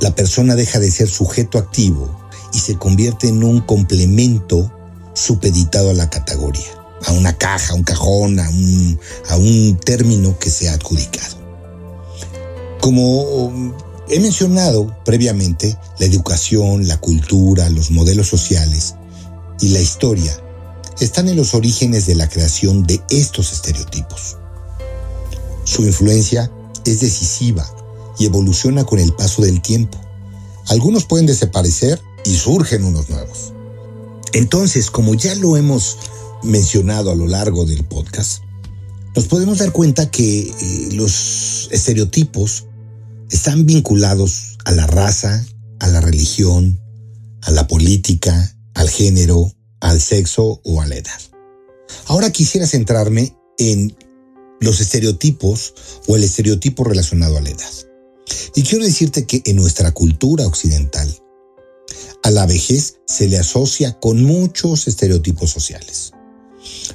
La 0.00 0.14
persona 0.14 0.56
deja 0.56 0.78
de 0.78 0.90
ser 0.90 1.08
sujeto 1.08 1.58
activo 1.58 2.18
y 2.54 2.58
se 2.58 2.76
convierte 2.76 3.28
en 3.28 3.44
un 3.44 3.60
complemento 3.60 4.72
supeditado 5.14 5.90
a 5.90 5.94
la 5.94 6.08
categoría, 6.08 6.79
a 7.06 7.12
una 7.12 7.36
caja, 7.36 7.72
a 7.72 7.76
un 7.76 7.82
cajón, 7.82 8.38
a 8.38 8.48
un, 8.48 8.98
a 9.28 9.36
un 9.36 9.78
término 9.78 10.38
que 10.38 10.50
se 10.50 10.68
ha 10.68 10.74
adjudicado. 10.74 11.36
Como 12.80 13.74
he 14.08 14.18
mencionado 14.20 14.94
previamente, 15.04 15.76
la 15.98 16.06
educación, 16.06 16.88
la 16.88 16.98
cultura, 16.98 17.68
los 17.70 17.90
modelos 17.90 18.28
sociales 18.28 18.94
y 19.60 19.68
la 19.68 19.80
historia 19.80 20.36
están 21.00 21.28
en 21.28 21.36
los 21.36 21.54
orígenes 21.54 22.06
de 22.06 22.14
la 22.14 22.28
creación 22.28 22.86
de 22.86 23.00
estos 23.10 23.52
estereotipos. 23.52 24.36
Su 25.64 25.84
influencia 25.84 26.50
es 26.84 27.00
decisiva 27.00 27.70
y 28.18 28.26
evoluciona 28.26 28.84
con 28.84 28.98
el 28.98 29.12
paso 29.12 29.42
del 29.42 29.62
tiempo. 29.62 29.98
Algunos 30.68 31.04
pueden 31.04 31.26
desaparecer 31.26 32.00
y 32.24 32.34
surgen 32.36 32.84
unos 32.84 33.08
nuevos. 33.08 33.52
Entonces, 34.32 34.90
como 34.90 35.14
ya 35.14 35.34
lo 35.36 35.56
hemos 35.56 35.96
mencionado 36.42 37.10
a 37.10 37.14
lo 37.14 37.26
largo 37.26 37.64
del 37.64 37.84
podcast, 37.84 38.42
nos 39.14 39.26
podemos 39.26 39.58
dar 39.58 39.72
cuenta 39.72 40.10
que 40.10 40.42
eh, 40.42 40.88
los 40.92 41.68
estereotipos 41.72 42.66
están 43.30 43.66
vinculados 43.66 44.58
a 44.64 44.72
la 44.72 44.86
raza, 44.86 45.44
a 45.80 45.88
la 45.88 46.00
religión, 46.00 46.80
a 47.42 47.50
la 47.50 47.66
política, 47.66 48.56
al 48.74 48.88
género, 48.88 49.52
al 49.80 50.00
sexo 50.00 50.60
o 50.64 50.80
a 50.80 50.86
la 50.86 50.96
edad. 50.96 51.20
Ahora 52.06 52.30
quisiera 52.30 52.66
centrarme 52.66 53.36
en 53.58 53.96
los 54.60 54.80
estereotipos 54.80 55.74
o 56.06 56.16
el 56.16 56.24
estereotipo 56.24 56.84
relacionado 56.84 57.36
a 57.36 57.40
la 57.40 57.50
edad. 57.50 57.72
Y 58.54 58.62
quiero 58.62 58.84
decirte 58.84 59.26
que 59.26 59.42
en 59.44 59.56
nuestra 59.56 59.92
cultura 59.92 60.46
occidental, 60.46 61.08
a 62.22 62.30
la 62.30 62.46
vejez 62.46 62.96
se 63.06 63.28
le 63.28 63.38
asocia 63.38 63.98
con 63.98 64.22
muchos 64.22 64.86
estereotipos 64.86 65.50
sociales. 65.50 66.12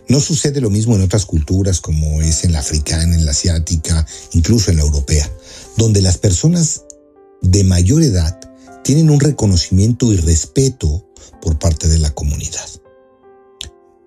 No 0.08 0.20
sucede 0.20 0.62
lo 0.62 0.70
mismo 0.70 0.96
en 0.96 1.02
otras 1.02 1.26
culturas 1.26 1.82
como 1.82 2.22
es 2.22 2.44
en 2.44 2.52
la 2.52 2.60
africana, 2.60 3.16
en 3.16 3.26
la 3.26 3.32
asiática, 3.32 4.06
incluso 4.34 4.70
en 4.70 4.78
la 4.78 4.84
europea, 4.84 5.30
donde 5.78 6.02
las 6.02 6.18
personas 6.18 6.84
de 7.42 7.64
mayor 7.64 8.04
edad 8.04 8.40
tienen 8.84 9.10
un 9.10 9.20
reconocimiento 9.20 10.14
y 10.14 10.18
respeto 10.18 11.08
por 11.42 11.58
parte 11.58 11.88
de 11.88 12.00
la 12.00 12.12
comunidad. 12.12 12.70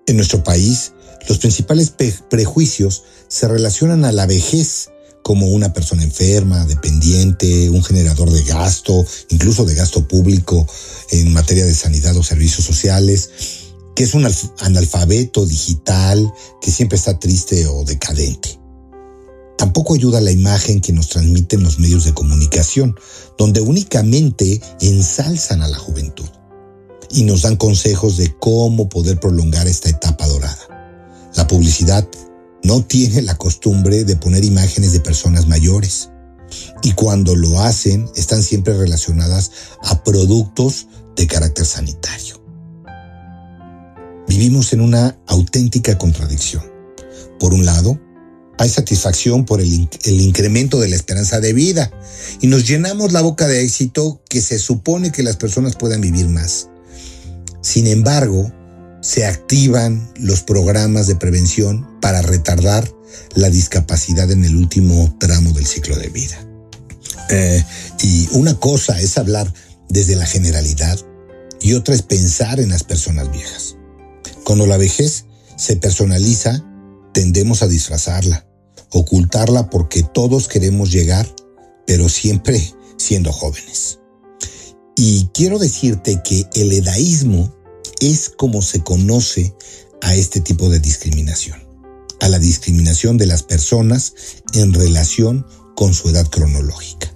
En 0.07 0.15
nuestro 0.15 0.43
país, 0.43 0.93
los 1.27 1.37
principales 1.37 1.93
prejuicios 2.29 3.03
se 3.27 3.47
relacionan 3.47 4.05
a 4.05 4.11
la 4.11 4.25
vejez 4.25 4.89
como 5.21 5.47
una 5.47 5.73
persona 5.73 6.03
enferma, 6.03 6.65
dependiente, 6.65 7.69
un 7.69 7.83
generador 7.83 8.31
de 8.31 8.43
gasto, 8.43 9.05
incluso 9.29 9.65
de 9.65 9.75
gasto 9.75 10.07
público 10.07 10.65
en 11.11 11.33
materia 11.33 11.65
de 11.65 11.75
sanidad 11.75 12.15
o 12.17 12.23
servicios 12.23 12.65
sociales, 12.65 13.29
que 13.99 14.05
es 14.05 14.13
un 14.13 14.25
analfabeto 14.61 15.45
digital 15.45 16.33
que 16.61 16.71
siempre 16.71 16.97
está 16.97 17.19
triste 17.19 17.67
o 17.67 17.83
decadente. 17.83 18.57
Tampoco 19.57 19.93
ayuda 19.93 20.21
la 20.21 20.31
imagen 20.31 20.79
que 20.79 20.93
nos 20.93 21.09
transmiten 21.09 21.63
los 21.63 21.79
medios 21.79 22.05
de 22.05 22.13
comunicación, 22.13 22.95
donde 23.37 23.59
únicamente 23.59 24.61
ensalzan 24.79 25.63
a 25.63 25.67
la 25.67 25.77
juventud 25.77 26.29
y 27.09 27.23
nos 27.23 27.41
dan 27.41 27.57
consejos 27.57 28.15
de 28.15 28.33
cómo 28.39 28.87
poder 28.87 29.19
prolongar 29.19 29.67
esta 29.67 29.89
etapa 29.89 30.25
dorada. 30.29 31.29
La 31.35 31.45
publicidad 31.45 32.07
no 32.63 32.85
tiene 32.85 33.21
la 33.21 33.37
costumbre 33.37 34.05
de 34.05 34.15
poner 34.15 34.45
imágenes 34.45 34.93
de 34.93 35.01
personas 35.01 35.45
mayores. 35.45 36.09
Y 36.83 36.93
cuando 36.93 37.35
lo 37.35 37.59
hacen, 37.59 38.09
están 38.15 38.43
siempre 38.43 38.77
relacionadas 38.77 39.51
a 39.83 40.05
productos 40.05 40.87
de 41.17 41.27
carácter 41.27 41.65
sanitario. 41.65 42.38
Vivimos 44.29 44.73
en 44.73 44.81
una 44.81 45.17
auténtica 45.25 45.97
contradicción. 45.97 46.63
Por 47.39 47.51
un 47.51 47.65
lado, 47.65 47.99
hay 48.59 48.69
satisfacción 48.69 49.43
por 49.43 49.59
el, 49.59 49.89
incremento 50.05 50.79
de 50.79 50.87
la 50.87 50.95
esperanza 50.95 51.39
de 51.39 51.51
vida 51.51 51.91
y 52.39 52.45
nos 52.45 52.67
llenamos 52.67 53.11
la 53.11 53.21
boca 53.21 53.47
de 53.47 53.63
éxito 53.63 54.21
que 54.29 54.39
se 54.41 54.59
supone 54.59 55.11
que 55.11 55.23
las 55.23 55.37
personas 55.37 55.75
puedan 55.75 56.01
vivir 56.01 56.27
más. 56.27 56.69
Sin 57.63 57.87
embargo, 57.87 58.53
se 59.01 59.25
activan 59.25 60.13
los 60.19 60.43
programas 60.43 61.07
de 61.07 61.15
prevención 61.15 61.99
para 61.99 62.21
retardar 62.21 62.87
la 63.33 63.49
discapacidad 63.49 64.29
en 64.29 64.45
el 64.45 64.55
último 64.55 65.17
tramo 65.19 65.53
del 65.53 65.65
ciclo 65.65 65.95
de 65.95 66.09
vida. 66.09 66.37
Eh, 67.31 67.63
y 68.03 68.29
una 68.33 68.53
cosa 68.59 69.01
es 69.01 69.17
hablar 69.17 69.51
desde 69.89 70.15
la 70.15 70.27
generalidad 70.27 70.99
y 71.59 71.73
otra 71.73 71.95
es 71.95 72.03
pensar 72.03 72.59
en 72.59 72.69
las 72.69 72.83
personas 72.83 73.31
viejas. 73.31 73.78
Cuando 74.49 74.65
la 74.65 74.77
vejez 74.77 75.25
se 75.57 75.75
personaliza, 75.75 76.65
tendemos 77.13 77.61
a 77.61 77.67
disfrazarla, 77.67 78.47
ocultarla 78.89 79.69
porque 79.69 80.01
todos 80.01 80.47
queremos 80.47 80.91
llegar, 80.91 81.31
pero 81.85 82.09
siempre 82.09 82.73
siendo 82.97 83.31
jóvenes. 83.31 83.99
Y 84.95 85.29
quiero 85.35 85.59
decirte 85.59 86.23
que 86.23 86.47
el 86.55 86.71
edaísmo 86.71 87.53
es 87.99 88.31
como 88.31 88.63
se 88.63 88.83
conoce 88.83 89.53
a 90.01 90.15
este 90.15 90.41
tipo 90.41 90.67
de 90.67 90.79
discriminación, 90.79 91.59
a 92.19 92.27
la 92.27 92.39
discriminación 92.39 93.19
de 93.19 93.27
las 93.27 93.43
personas 93.43 94.15
en 94.53 94.73
relación 94.73 95.45
con 95.75 95.93
su 95.93 96.09
edad 96.09 96.25
cronológica, 96.27 97.15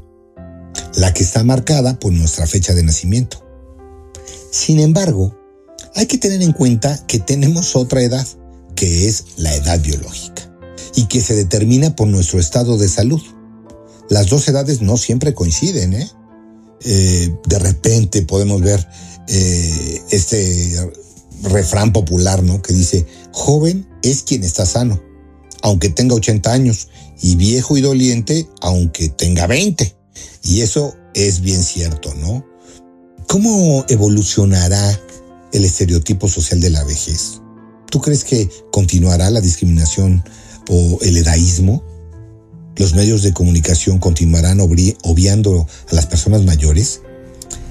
la 0.93 1.15
que 1.15 1.23
está 1.23 1.43
marcada 1.43 1.99
por 1.99 2.13
nuestra 2.13 2.45
fecha 2.45 2.75
de 2.75 2.83
nacimiento. 2.83 3.43
Sin 4.51 4.79
embargo, 4.79 5.35
hay 5.95 6.05
que 6.07 6.17
tener 6.17 6.41
en 6.41 6.53
cuenta 6.53 7.05
que 7.07 7.19
tenemos 7.19 7.75
otra 7.75 8.01
edad, 8.01 8.27
que 8.75 9.07
es 9.07 9.25
la 9.37 9.53
edad 9.55 9.79
biológica, 9.79 10.51
y 10.95 11.05
que 11.05 11.21
se 11.21 11.35
determina 11.35 11.95
por 11.95 12.07
nuestro 12.07 12.39
estado 12.39 12.77
de 12.77 12.89
salud. 12.89 13.21
Las 14.09 14.27
dos 14.27 14.47
edades 14.47 14.81
no 14.81 14.97
siempre 14.97 15.33
coinciden, 15.33 15.93
¿eh? 15.93 16.09
eh 16.81 17.33
de 17.47 17.59
repente 17.59 18.21
podemos 18.23 18.61
ver 18.61 18.87
eh, 19.27 20.01
este 20.11 20.91
refrán 21.43 21.93
popular, 21.93 22.43
¿no? 22.43 22.61
Que 22.61 22.73
dice, 22.73 23.05
joven 23.31 23.87
es 24.01 24.23
quien 24.23 24.43
está 24.43 24.65
sano, 24.65 25.01
aunque 25.61 25.89
tenga 25.89 26.15
80 26.15 26.51
años, 26.51 26.89
y 27.21 27.35
viejo 27.35 27.77
y 27.77 27.81
doliente, 27.81 28.47
aunque 28.61 29.09
tenga 29.09 29.47
20. 29.47 29.95
Y 30.43 30.61
eso 30.61 30.95
es 31.13 31.41
bien 31.41 31.63
cierto, 31.63 32.13
¿no? 32.15 32.45
¿Cómo 33.27 33.85
evolucionará 33.87 34.99
el 35.53 35.65
estereotipo 35.65 36.27
social 36.27 36.59
de 36.59 36.69
la 36.69 36.83
vejez? 36.83 37.41
¿Tú 37.89 38.01
crees 38.01 38.23
que 38.23 38.49
continuará 38.71 39.29
la 39.29 39.39
discriminación 39.39 40.23
o 40.69 40.99
el 41.01 41.17
edaísmo? 41.17 41.83
¿Los 42.75 42.95
medios 42.95 43.21
de 43.21 43.33
comunicación 43.33 43.99
continuarán 43.99 44.59
obviando 44.59 45.67
a 45.91 45.95
las 45.95 46.07
personas 46.07 46.43
mayores? 46.43 47.01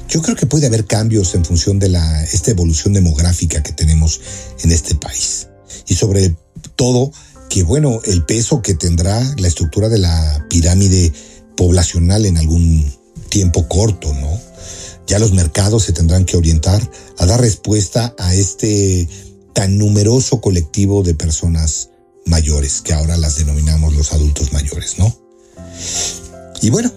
Yo 0.09 0.23
creo 0.23 0.37
que 0.37 0.47
puede 0.47 0.67
haber 0.67 0.87
cambios 0.87 1.35
en 1.35 1.45
función 1.45 1.79
de 1.79 1.89
la, 1.89 2.23
esta 2.25 2.51
evolución 2.51 2.93
demográfica 2.93 3.63
que 3.63 3.73
tenemos 3.73 4.21
en 4.63 4.71
este 4.71 4.95
país. 4.95 5.49
Y 5.89 5.95
sobre 5.95 6.37
todo, 6.77 7.11
que 7.49 7.63
bueno, 7.63 8.01
el 8.05 8.25
peso 8.25 8.63
que 8.63 8.75
tendrá 8.75 9.21
la 9.39 9.49
estructura 9.49 9.89
de 9.89 9.99
la 9.99 10.47
pirámide 10.49 11.13
poblacional 11.57 12.27
en 12.27 12.39
algún 12.39 12.93
tiempo 13.29 13.67
corto, 13.69 14.13
¿no? 14.15 14.52
Ya 15.07 15.19
los 15.19 15.33
mercados 15.33 15.85
se 15.85 15.93
tendrán 15.93 16.25
que 16.25 16.37
orientar 16.37 16.89
a 17.19 17.27
dar 17.27 17.41
respuesta 17.41 18.15
a 18.19 18.35
este 18.35 19.09
tan 19.53 19.79
numeroso 19.79 20.41
colectivo 20.41 21.03
de 21.03 21.15
personas 21.15 21.91
mayores, 22.25 22.81
que 22.81 22.95
ahora 22.95 23.17
las 23.17 23.37
denominamos 23.37 23.95
los 23.95 24.13
adultos 24.13 24.53
mayores, 24.53 24.99
¿no? 24.99 25.15
Y 26.61 26.71
bueno, 26.71 26.93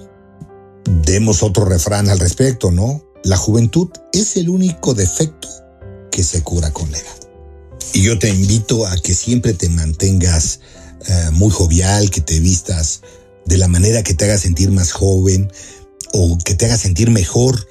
demos 1.05 1.43
otro 1.43 1.65
refrán 1.65 2.09
al 2.09 2.19
respecto, 2.19 2.71
¿no? 2.71 3.03
La 3.23 3.37
juventud 3.37 3.89
es 4.13 4.37
el 4.37 4.49
único 4.49 4.93
defecto 4.93 5.49
que 6.11 6.23
se 6.23 6.43
cura 6.43 6.71
con 6.71 6.91
la 6.91 6.99
edad. 6.99 7.15
Y 7.93 8.03
yo 8.03 8.19
te 8.19 8.29
invito 8.29 8.85
a 8.85 8.95
que 8.97 9.13
siempre 9.13 9.53
te 9.53 9.69
mantengas 9.69 10.59
eh, 11.07 11.29
muy 11.31 11.49
jovial, 11.49 12.09
que 12.09 12.21
te 12.21 12.39
vistas 12.39 13.01
de 13.45 13.57
la 13.57 13.67
manera 13.67 14.03
que 14.03 14.13
te 14.13 14.25
haga 14.25 14.37
sentir 14.37 14.71
más 14.71 14.91
joven 14.91 15.51
o 16.13 16.37
que 16.43 16.55
te 16.55 16.65
haga 16.65 16.77
sentir 16.77 17.09
mejor, 17.11 17.67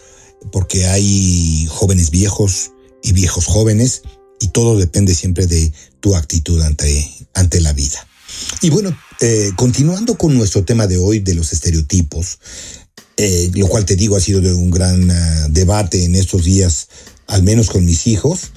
porque 0.52 0.86
hay 0.86 1.66
jóvenes 1.70 2.10
viejos 2.10 2.72
y 3.02 3.12
viejos 3.12 3.46
jóvenes 3.46 4.02
y 4.40 4.48
todo 4.48 4.78
depende 4.78 5.14
siempre 5.14 5.46
de 5.46 5.72
tu 6.00 6.16
actitud 6.16 6.60
ante, 6.62 7.10
ante 7.34 7.60
la 7.60 7.72
vida. 7.72 8.06
Y 8.62 8.70
bueno, 8.70 8.96
eh, 9.20 9.50
continuando 9.56 10.18
con 10.18 10.36
nuestro 10.36 10.64
tema 10.64 10.86
de 10.86 10.98
hoy 10.98 11.20
de 11.20 11.34
los 11.34 11.52
estereotipos, 11.52 12.38
eh, 13.16 13.50
lo 13.54 13.68
cual 13.68 13.84
te 13.84 13.94
digo 13.96 14.16
ha 14.16 14.20
sido 14.20 14.40
de 14.40 14.52
un 14.52 14.70
gran 14.70 15.10
ah, 15.10 15.48
debate 15.50 16.04
en 16.04 16.14
estos 16.14 16.44
días, 16.44 16.88
al 17.26 17.42
menos 17.42 17.70
con 17.70 17.84
mis 17.84 18.06
hijos, 18.06 18.52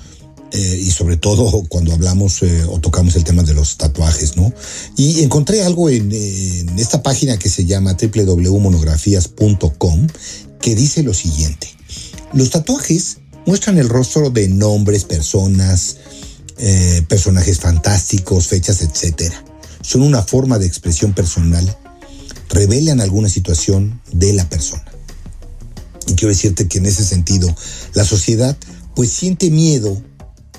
eh, 0.52 0.80
y 0.82 0.92
sobre 0.92 1.18
todo 1.18 1.66
cuando 1.70 1.94
hablamos 1.94 2.42
o 2.70 2.80
tocamos 2.80 3.16
el 3.16 3.24
tema 3.24 3.44
de 3.44 3.54
los 3.54 3.78
tatuajes, 3.78 4.36
¿no? 4.36 4.52
Y 4.96 5.22
encontré 5.22 5.64
algo 5.64 5.90
en, 5.90 6.12
en 6.12 6.80
esta 6.80 7.04
página 7.04 7.38
que 7.38 7.50
se 7.50 7.66
llama 7.66 7.96
www.monografías.com 8.02 10.08
que 10.60 10.76
dice 10.76 11.04
lo 11.04 11.14
siguiente. 11.14 11.77
Los 12.34 12.50
tatuajes 12.52 13.18
muestran 13.46 13.78
el 13.78 13.90
rostro 13.90 14.30
de 14.30 14.48
nombres, 14.48 15.06
personas, 15.06 15.98
personajes 17.08 17.60
fantásticos, 17.60 18.48
fechas, 18.48 18.82
etc. 18.82 19.32
Son 19.82 20.02
una 20.02 20.22
forma 20.24 20.58
de 20.60 20.66
expresión 20.66 21.14
personal 21.14 21.78
revelan 22.50 23.02
alguna 23.02 23.30
situación 23.30 24.02
de 24.12 24.34
la 24.34 24.50
persona. 24.50 24.86
Y 26.08 26.14
quiero 26.14 26.30
decirte 26.30 26.68
que 26.68 26.78
en 26.78 26.86
ese 26.86 27.04
sentido, 27.04 27.54
la 27.94 28.06
sociedad 28.06 28.58
pues 28.96 29.12
siente 29.12 29.50
miedo 29.52 30.02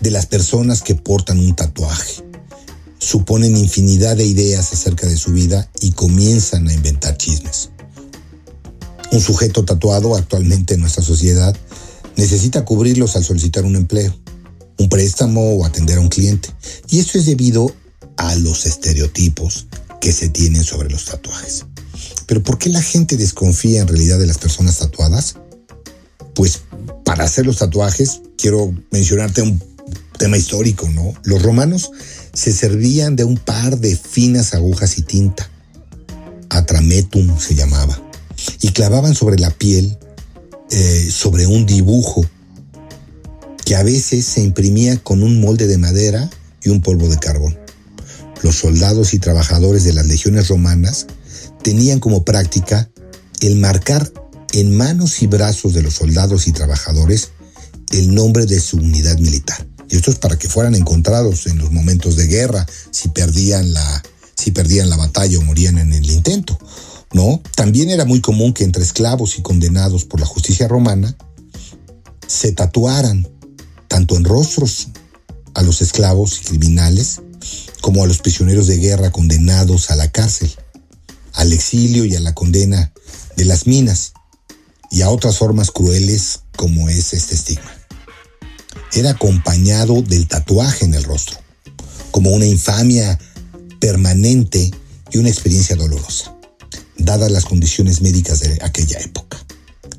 de 0.00 0.11
las 0.11 0.26
personas 0.26 0.83
que 0.83 0.94
portan 0.94 1.38
un 1.38 1.57
tatuaje. 1.57 2.22
Suponen 2.98 3.57
infinidad 3.57 4.16
de 4.16 4.26
ideas 4.26 4.72
acerca 4.72 5.07
de 5.07 5.16
su 5.16 5.33
vida 5.33 5.70
y 5.81 5.92
comienzan 5.92 6.68
a 6.68 6.74
inventar 6.74 7.16
chismes. 7.16 7.70
Un 9.11 9.21
sujeto 9.21 9.64
tatuado 9.64 10.16
actualmente 10.16 10.75
en 10.75 10.81
nuestra 10.81 11.03
sociedad 11.03 11.57
necesita 12.16 12.64
cubrirlos 12.64 13.16
al 13.16 13.25
solicitar 13.25 13.64
un 13.64 13.77
empleo, 13.77 14.14
un 14.79 14.88
préstamo 14.88 15.55
o 15.55 15.64
atender 15.64 15.99
a 15.99 16.01
un 16.01 16.09
cliente. 16.09 16.51
Y 16.90 16.99
esto 16.99 17.18
es 17.18 17.27
debido 17.27 17.73
a 18.16 18.35
los 18.37 18.66
estereotipos 18.66 19.66
que 20.01 20.12
se 20.12 20.29
tienen 20.29 20.64
sobre 20.64 20.90
los 20.90 21.07
tatuajes. 21.07 21.64
Pero 22.27 22.42
¿por 22.42 22.59
qué 22.59 22.68
la 22.68 22.83
gente 22.83 23.16
desconfía 23.16 23.81
en 23.81 23.88
realidad 23.88 24.18
de 24.18 24.27
las 24.27 24.38
personas 24.38 24.79
tatuadas? 24.79 25.37
Pues 26.35 26.61
para 27.05 27.25
hacer 27.25 27.47
los 27.47 27.59
tatuajes, 27.59 28.21
quiero 28.37 28.75
mencionarte 28.90 29.42
un 29.42 29.62
tema 30.18 30.37
histórico, 30.37 30.88
¿no? 30.90 31.14
Los 31.25 31.42
romanos 31.42 31.90
se 32.35 32.53
servían 32.53 33.16
de 33.16 33.25
un 33.25 33.38
par 33.38 33.79
de 33.79 33.97
finas 33.97 34.53
agujas 34.53 34.99
y 34.99 35.03
tinta. 35.03 35.49
Atrametum 36.51 37.38
se 37.38 37.55
llamaba. 37.55 38.08
Y 38.61 38.72
clavaban 38.72 39.14
sobre 39.14 39.38
la 39.38 39.51
piel, 39.51 39.96
eh, 40.70 41.09
sobre 41.11 41.46
un 41.46 41.66
dibujo, 41.66 42.24
que 43.64 43.77
a 43.77 43.83
veces 43.83 44.24
se 44.24 44.42
imprimía 44.42 44.96
con 44.96 45.22
un 45.22 45.40
molde 45.40 45.66
de 45.66 45.79
madera 45.79 46.31
y 46.62 46.70
un 46.70 46.81
polvo 46.81 47.09
de 47.09 47.18
carbón. 47.18 47.59
Los 48.42 48.57
soldados 48.57 49.14
y 49.14 49.18
trabajadores 49.18 49.85
de 49.85 49.92
las 49.92 50.07
legiones 50.07 50.48
romanas 50.48 51.07
tenían 51.62 52.01
como 52.01 52.24
práctica 52.24 52.88
el 53.40 53.57
marcar 53.57 54.11
en 54.53 54.77
manos 54.77 55.22
y 55.22 55.27
brazos 55.27 55.74
de 55.74 55.83
los 55.83 55.94
soldados 55.94 56.46
y 56.48 56.53
trabajadores 56.53 57.31
el 57.90 58.14
nombre 58.14 58.46
de 58.46 58.61
su 58.61 58.77
unidad 58.77 59.18
militar. 59.18 59.66
Y 59.88 59.96
esto 59.96 60.11
es 60.11 60.18
para 60.18 60.38
que 60.38 60.48
fueran 60.48 60.74
encontrados 60.74 61.46
en 61.46 61.59
los 61.59 61.72
momentos 61.72 62.16
de 62.16 62.27
guerra, 62.27 62.66
si 62.90 63.09
perdían 63.09 63.72
la, 63.72 64.03
si 64.35 64.51
perdían 64.51 64.90
la 64.90 64.96
batalla 64.96 65.38
o 65.38 65.42
morían 65.42 65.79
en 65.79 65.92
el 65.92 66.11
intento. 66.11 66.59
¿No? 67.12 67.42
También 67.57 67.90
era 67.90 68.05
muy 68.05 68.21
común 68.21 68.53
que 68.53 68.64
entre 68.64 68.83
esclavos 68.83 69.38
y 69.38 69.42
condenados 69.42 70.05
por 70.05 70.21
la 70.21 70.27
justicia 70.27 70.68
romana 70.68 71.16
se 72.27 72.53
tatuaran 72.53 73.27
tanto 73.88 74.16
en 74.16 74.25
rostros 74.25 74.88
a 75.55 75.62
los 75.62 75.81
esclavos 75.81 76.40
y 76.40 76.44
criminales 76.44 77.23
como 77.81 78.05
a 78.05 78.07
los 78.07 78.18
prisioneros 78.18 78.66
de 78.66 78.79
guerra 78.79 79.11
condenados 79.11 79.90
a 79.90 79.97
la 79.97 80.11
cárcel 80.11 80.51
al 81.38 81.53
exilio 81.53 82.05
y 82.05 82.16
a 82.16 82.21
la 82.21 82.35
condena 82.35 82.92
de 83.37 83.44
las 83.44 83.66
minas 83.66 84.12
y 84.90 85.03
a 85.03 85.11
otras 85.11 85.38
formas 85.38 85.71
crueles 85.71 86.40
como 86.57 86.88
es 86.88 87.12
este 87.12 87.37
estigma. 87.37 87.73
Era 88.92 89.11
acompañado 89.11 90.03
del 90.03 90.27
tatuaje 90.27 90.85
en 90.85 90.94
el 90.94 91.05
rostro, 91.05 91.38
como 92.11 92.31
una 92.31 92.47
infamia 92.47 93.18
permanente 93.79 94.71
y 95.12 95.18
una 95.18 95.29
experiencia 95.29 95.77
dolorosa, 95.77 96.35
dadas 96.98 97.30
las 97.30 97.44
condiciones 97.44 98.02
médicas 98.02 98.40
de 98.40 98.58
aquella 98.62 98.98
época. 99.00 99.38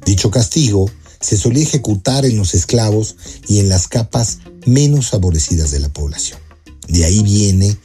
Dicho 0.05 0.29
castigo 0.31 0.89
se 1.21 1.37
solía 1.37 1.63
ejecutar 1.63 2.25
en 2.25 2.37
los 2.37 2.53
esclavos 2.53 3.15
y 3.47 3.59
en 3.59 3.69
las 3.69 3.87
capas 3.87 4.39
menos 4.65 5.09
favorecidas 5.09 5.71
de 5.71 5.79
la 5.79 5.89
población. 5.89 6.39
De 6.87 7.05
ahí 7.05 7.23
viene 7.23 7.75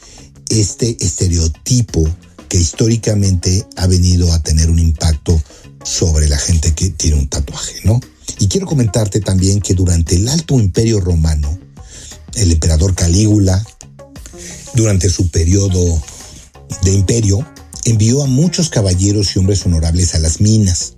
este 0.49 0.97
estereotipo 1.01 2.05
que 2.49 2.59
históricamente 2.59 3.67
ha 3.77 3.87
venido 3.87 4.33
a 4.33 4.43
tener 4.43 4.71
un 4.71 4.79
impacto 4.79 5.41
sobre 5.83 6.29
la 6.29 6.39
gente 6.39 6.75
que 6.75 6.91
tiene 6.91 7.17
un 7.17 7.29
tatuaje, 7.29 7.81
¿no? 7.85 8.01
Y 8.39 8.49
quiero 8.49 8.67
comentarte 8.67 9.21
también 9.21 9.61
que 9.61 9.75
durante 9.75 10.17
el 10.17 10.29
Alto 10.29 10.59
Imperio 10.59 11.01
Romano, 11.01 11.59
el 12.35 12.53
emperador 12.53 12.95
Calígula, 12.95 13.65
durante 14.75 15.09
su 15.09 15.31
periodo 15.31 16.03
de 16.83 16.93
imperio, 16.93 17.47
envió 17.85 18.23
a 18.23 18.27
muchos 18.27 18.69
caballeros 18.69 19.35
y 19.35 19.39
hombres 19.39 19.65
honorables 19.67 20.15
a 20.15 20.19
las 20.19 20.41
minas, 20.41 20.95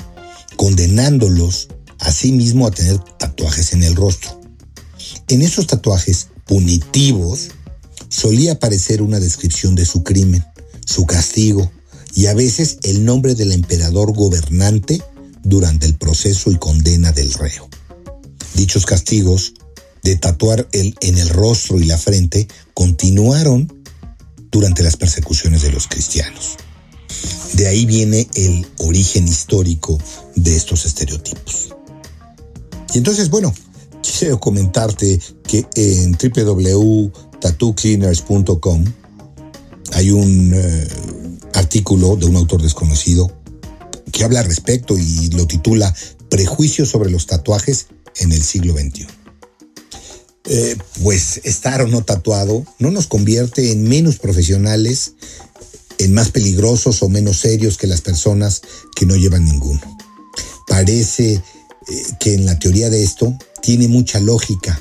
condenándolos 0.57 1.69
a 1.99 2.13
sí 2.13 2.37
a 2.65 2.71
tener 2.71 2.99
tatuajes 3.19 3.73
en 3.73 3.83
el 3.83 3.97
rostro. 3.97 4.41
En 5.29 5.43
esos 5.43 5.67
tatuajes 5.67 6.29
punitivos 6.47 7.49
solía 8.09 8.53
aparecer 8.53 9.03
una 9.03 9.21
descripción 9.21 9.75
de 9.75 9.85
su 9.85 10.03
crimen, 10.03 10.45
su 10.85 11.07
castigo 11.07 11.71
y 12.15 12.27
a 12.27 12.35
veces 12.35 12.79
el 12.83 13.05
nombre 13.05 13.35
del 13.35 13.53
emperador 13.53 14.15
gobernante 14.15 15.03
durante 15.43 15.87
el 15.87 15.97
proceso 15.97 16.51
y 16.51 16.57
condena 16.57 17.13
del 17.13 17.33
reo. 17.33 17.69
Dichos 18.55 18.87
castigos 18.87 19.55
de 20.03 20.17
tatuar 20.17 20.69
el, 20.73 20.97
en 21.01 21.19
el 21.19 21.29
rostro 21.29 21.79
y 21.79 21.85
la 21.85 21.99
frente 21.99 22.49
continuaron 22.75 23.73
durante 24.51 24.83
las 24.83 24.97
persecuciones 24.97 25.63
de 25.63 25.73
los 25.73 25.89
cristianos. 25.89 26.57
De 27.55 27.69
ahí 27.69 27.87
viene 27.87 28.29
el 28.35 28.67
origen 28.79 29.27
histórico 29.27 29.99
de 30.35 30.55
estos 30.57 30.85
estereotipos. 30.85 31.71
Y 32.95 32.99
entonces, 32.99 33.31
bueno, 33.31 33.55
quiero 34.19 34.39
comentarte 34.39 35.19
que 35.45 35.67
en 35.77 36.13
www.tattooCleaners.com 36.13 38.85
hay 39.93 40.11
un 40.11 40.53
eh, 40.55 40.89
artículo 41.55 42.17
de 42.17 42.27
un 42.27 42.37
autor 42.37 42.61
desconocido 42.63 43.33
que 44.13 44.25
habla 44.25 44.41
al 44.41 44.47
respecto 44.47 44.99
y 44.99 45.29
lo 45.31 45.47
titula 45.47 45.95
Prejuicios 46.29 46.89
sobre 46.89 47.09
los 47.11 47.27
tatuajes 47.27 47.87
en 48.17 48.33
el 48.33 48.43
siglo 48.43 48.75
XXI. 48.75 49.07
Eh, 50.49 50.77
pues 51.03 51.41
estar 51.43 51.83
o 51.83 51.89
no 51.89 52.03
tatuado 52.03 52.65
no 52.79 52.93
nos 52.93 53.09
convierte 53.09 53.73
en 53.73 53.83
menos 53.83 54.19
profesionales, 54.19 55.15
en 55.99 56.13
más 56.13 56.31
peligrosos 56.31 57.03
o 57.03 57.09
menos 57.09 57.39
serios 57.39 57.77
que 57.77 57.87
las 57.87 58.01
personas 58.01 58.63
que 58.95 59.07
no 59.07 59.17
llevan 59.17 59.45
ninguno. 59.45 59.81
Parece 60.67 61.35
eh, 61.35 61.43
que 62.21 62.35
en 62.35 62.47
la 62.47 62.59
teoría 62.59 62.91
de 62.91 63.03
esto 63.03 63.37
tiene 63.63 63.89
mucha 63.89 64.21
lógica, 64.21 64.81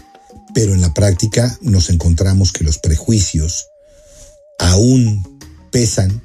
pero 0.54 0.74
en 0.74 0.82
la 0.82 0.94
práctica 0.94 1.58
nos 1.62 1.90
encontramos 1.90 2.52
que 2.52 2.64
los 2.64 2.78
prejuicios 2.80 3.68
aún 4.60 5.40
pesan 5.72 6.22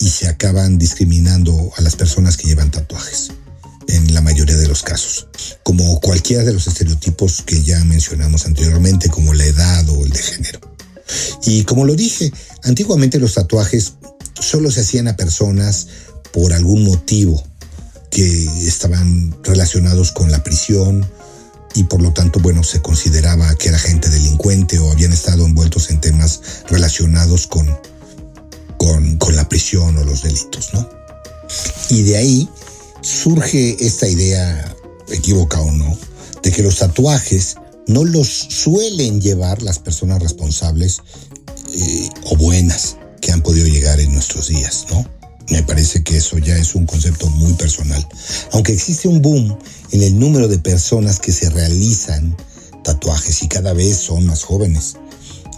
y 0.00 0.08
se 0.08 0.28
acaban 0.28 0.78
discriminando 0.78 1.72
a 1.76 1.82
las 1.82 1.96
personas 1.96 2.36
que 2.36 2.48
llevan 2.48 2.70
tatuajes, 2.70 3.30
en 3.88 4.14
la 4.14 4.20
mayoría 4.20 4.56
de 4.56 4.68
los 4.68 4.82
casos, 4.82 5.28
como 5.62 6.00
cualquiera 6.00 6.44
de 6.44 6.52
los 6.52 6.66
estereotipos 6.66 7.42
que 7.42 7.62
ya 7.62 7.82
mencionamos 7.84 8.46
anteriormente, 8.46 9.08
como 9.08 9.32
la 9.32 9.46
edad 9.46 9.88
o 9.88 10.04
el 10.04 10.10
de 10.10 10.22
género. 10.22 10.60
Y 11.44 11.64
como 11.64 11.84
lo 11.84 11.94
dije, 11.94 12.32
antiguamente 12.64 13.18
los 13.18 13.34
tatuajes 13.34 13.94
solo 14.40 14.70
se 14.70 14.80
hacían 14.80 15.08
a 15.08 15.16
personas 15.16 15.88
por 16.32 16.52
algún 16.52 16.84
motivo 16.84 17.42
que 18.10 18.44
estaban 18.66 19.36
relacionados 19.42 20.12
con 20.12 20.30
la 20.30 20.42
prisión 20.42 21.06
y 21.74 21.84
por 21.84 22.00
lo 22.00 22.12
tanto, 22.12 22.40
bueno, 22.40 22.64
se 22.64 22.80
consideraba 22.80 23.54
que 23.56 23.68
era 23.68 23.78
gente 23.78 24.08
delincuente 24.08 24.78
o 24.78 24.90
habían 24.90 25.12
estado 25.12 25.44
envueltos 25.44 25.90
en 25.90 26.00
temas 26.00 26.40
relacionados 26.68 27.46
con, 27.46 27.66
con, 28.78 29.36
la 29.36 29.48
prisión 29.48 29.98
o 29.98 30.04
los 30.04 30.22
delitos, 30.22 30.72
¿no? 30.72 30.88
Y 31.90 32.02
de 32.04 32.16
ahí 32.16 32.48
surge 33.02 33.76
esta 33.84 34.08
idea, 34.08 34.74
equivocada 35.08 35.64
o 35.64 35.72
no, 35.72 35.98
de 36.42 36.50
que 36.50 36.62
los 36.62 36.78
tatuajes 36.78 37.56
no 37.86 38.04
los 38.04 38.28
suelen 38.28 39.20
llevar 39.20 39.62
las 39.62 39.78
personas 39.78 40.22
responsables 40.22 41.02
eh, 41.74 42.08
o 42.24 42.36
buenas 42.36 42.96
que 43.26 43.32
han 43.32 43.42
podido 43.42 43.66
llegar 43.66 43.98
en 43.98 44.12
nuestros 44.12 44.46
días, 44.46 44.86
¿no? 44.88 45.04
Me 45.50 45.60
parece 45.64 46.04
que 46.04 46.16
eso 46.16 46.38
ya 46.38 46.56
es 46.56 46.76
un 46.76 46.86
concepto 46.86 47.28
muy 47.28 47.54
personal. 47.54 48.06
Aunque 48.52 48.72
existe 48.72 49.08
un 49.08 49.20
boom 49.20 49.58
en 49.90 50.02
el 50.04 50.16
número 50.16 50.46
de 50.46 50.60
personas 50.60 51.18
que 51.18 51.32
se 51.32 51.50
realizan 51.50 52.36
tatuajes 52.84 53.42
y 53.42 53.48
cada 53.48 53.72
vez 53.72 53.96
son 53.96 54.26
más 54.26 54.44
jóvenes. 54.44 54.94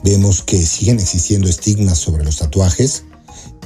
Vemos 0.03 0.41
que 0.41 0.65
siguen 0.65 0.99
existiendo 0.99 1.47
estigmas 1.47 1.99
sobre 1.99 2.25
los 2.25 2.37
tatuajes 2.39 3.03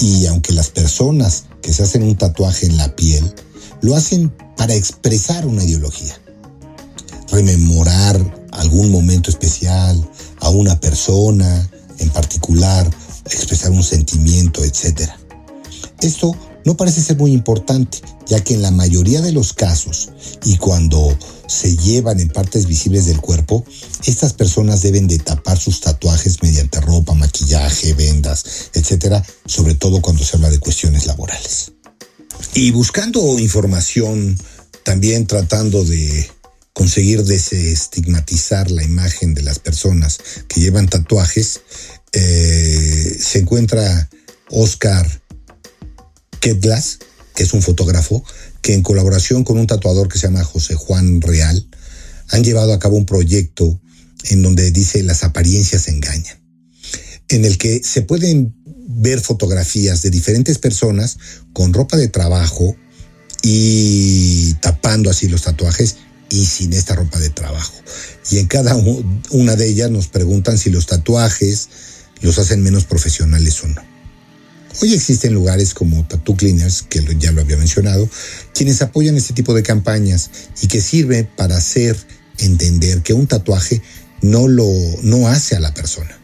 y 0.01 0.27
aunque 0.27 0.53
las 0.53 0.71
personas 0.71 1.45
que 1.63 1.73
se 1.73 1.85
hacen 1.85 2.03
un 2.03 2.17
tatuaje 2.17 2.67
en 2.67 2.79
la 2.79 2.97
piel 2.97 3.33
lo 3.83 3.95
hacen 3.95 4.35
para 4.57 4.75
expresar 4.75 5.47
una 5.47 5.63
ideología, 5.63 6.21
rememorar 7.31 8.49
algún 8.51 8.91
momento 8.91 9.31
especial, 9.31 10.11
a 10.41 10.49
una 10.49 10.81
persona 10.81 11.71
en 11.99 12.11
particular, 12.11 12.91
expresar 13.27 13.71
un 13.71 13.83
sentimiento, 13.83 14.65
etc. 14.65 15.11
Esto 16.01 16.37
no 16.65 16.77
parece 16.77 17.03
ser 17.03 17.17
muy 17.17 17.33
importante, 17.33 17.99
ya 18.27 18.43
que 18.43 18.55
en 18.55 18.63
la 18.63 18.71
mayoría 18.71 19.21
de 19.21 19.33
los 19.33 19.53
casos 19.53 20.11
y 20.45 20.57
cuando 20.57 21.17
se 21.47 21.77
llevan 21.77 22.21
en 22.21 22.29
partes 22.29 22.67
visibles 22.67 23.07
del 23.07 23.21
cuerpo, 23.21 23.65
estas 24.07 24.33
personas 24.33 24.83
deben 24.83 25.07
de 25.09 25.19
tapar 25.19 25.59
sus 25.59 25.81
tatuajes 25.81 26.43
mediante 26.43 26.81
ropa, 26.81 27.15
maquillaje, 27.15 27.95
vendas, 27.95 28.71
etcétera, 28.75 29.25
sobre 29.47 29.75
todo 29.75 30.01
cuando 30.01 30.25
se 30.25 30.37
habla 30.37 30.51
de 30.51 30.61
cuestiones 30.61 31.07
laborales. 31.07 31.73
Y 32.55 32.71
buscando 32.71 33.39
información, 33.39 34.39
también 34.85 35.27
tratando 35.27 35.85
de 35.85 36.31
conseguir 36.73 37.25
desestigmatizar 37.25 38.71
la 38.71 38.83
imagen 38.83 39.35
de 39.35 39.43
las 39.43 39.59
personas 39.59 40.19
que 40.49 40.61
llevan 40.61 40.89
tatuajes, 40.89 41.61
eh, 42.13 43.17
se 43.19 43.39
encuentra 43.39 44.09
Oscar 44.51 45.23
Ketglas, 46.41 46.99
que 47.35 47.45
es 47.45 47.53
un 47.55 47.63
fotógrafo, 47.63 48.25
que 48.61 48.75
en 48.75 48.83
colaboración 48.83 49.45
con 49.45 49.59
un 49.59 49.67
tatuador 49.67 50.09
que 50.09 50.19
se 50.19 50.27
llama 50.27 50.45
José 50.45 50.75
Juan 50.75 51.21
Real, 51.21 51.67
han 52.29 52.45
llevado 52.45 52.73
a 52.73 52.79
cabo 52.79 52.97
un 52.97 53.07
proyecto 53.07 53.81
en 54.31 54.43
donde 54.43 54.71
dice 54.71 55.03
las 55.03 55.25
apariencias 55.25 55.89
engañan, 55.89 56.41
en 57.29 57.45
el 57.45 57.59
que 57.59 57.83
se 57.83 58.03
pueden 58.03 58.55
ver 58.65 59.21
fotografías 59.21 60.03
de 60.03 60.11
diferentes 60.11 60.59
personas 60.59 61.19
con 61.53 61.73
ropa 61.73 61.97
de 61.97 62.09
trabajo 62.09 62.77
y 63.43 64.55
tapando 64.61 65.11
así 65.11 65.29
los 65.29 65.43
tatuajes 65.43 65.97
y 66.31 66.47
sin 66.47 66.73
esta 66.73 66.95
ropa 66.95 67.19
de 67.19 67.31
trabajo. 67.31 67.75
Y 68.31 68.39
en 68.39 68.47
cada 68.47 68.77
una 69.31 69.57
de 69.57 69.69
ellas 69.69 69.91
nos 69.91 70.09
preguntan 70.09 70.59
si 70.59 70.71
los 70.71 70.87
tatuajes 70.87 71.69
los 72.23 72.39
hacen 72.39 72.63
menos 72.63 72.85
profesionales 72.85 73.63
o 73.63 73.69
no. 73.69 73.83
Hoy 74.81 74.95
existen 74.95 75.35
lugares 75.35 75.75
como 75.75 76.07
Tattoo 76.07 76.35
Cleaners, 76.35 76.83
que 76.83 77.05
ya 77.19 77.31
lo 77.33 77.43
había 77.43 77.59
mencionado, 77.59 78.09
quienes 78.55 78.81
apoyan 78.81 79.17
este 79.17 79.35
tipo 79.35 79.53
de 79.53 79.63
campañas 79.63 80.31
y 80.63 80.69
que 80.69 80.81
sirve 80.81 81.25
para 81.25 81.59
hacer 81.59 81.97
entender 82.39 83.03
que 83.03 83.13
un 83.13 83.27
tatuaje 83.27 83.83
no 84.23 84.49
lo 84.49 84.67
no 85.03 85.29
hace 85.29 85.57
a 85.57 85.61
la 85.61 85.75
persona. 85.75 86.19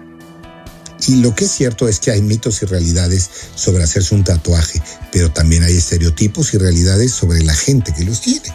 Y 1.09 1.16
lo 1.16 1.35
que 1.35 1.44
es 1.44 1.52
cierto 1.52 1.88
es 1.88 2.00
que 2.00 2.11
hay 2.11 2.22
mitos 2.22 2.62
y 2.62 2.66
realidades 2.66 3.28
sobre 3.54 3.85
hacerse 3.85 4.14
un 4.14 4.24
tatuaje, 4.24 4.82
pero 5.12 5.30
también 5.30 5.62
hay 5.62 5.76
estereotipos 5.76 6.52
y 6.54 6.59
realidades 6.59 7.12
sobre 7.12 7.42
la 7.44 7.54
gente 7.54 7.92
que 7.94 8.04
los 8.04 8.22
tiene. 8.22 8.52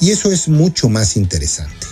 Y 0.00 0.10
eso 0.10 0.30
es 0.30 0.48
mucho 0.48 0.88
más 0.88 1.16
interesante. 1.16 1.86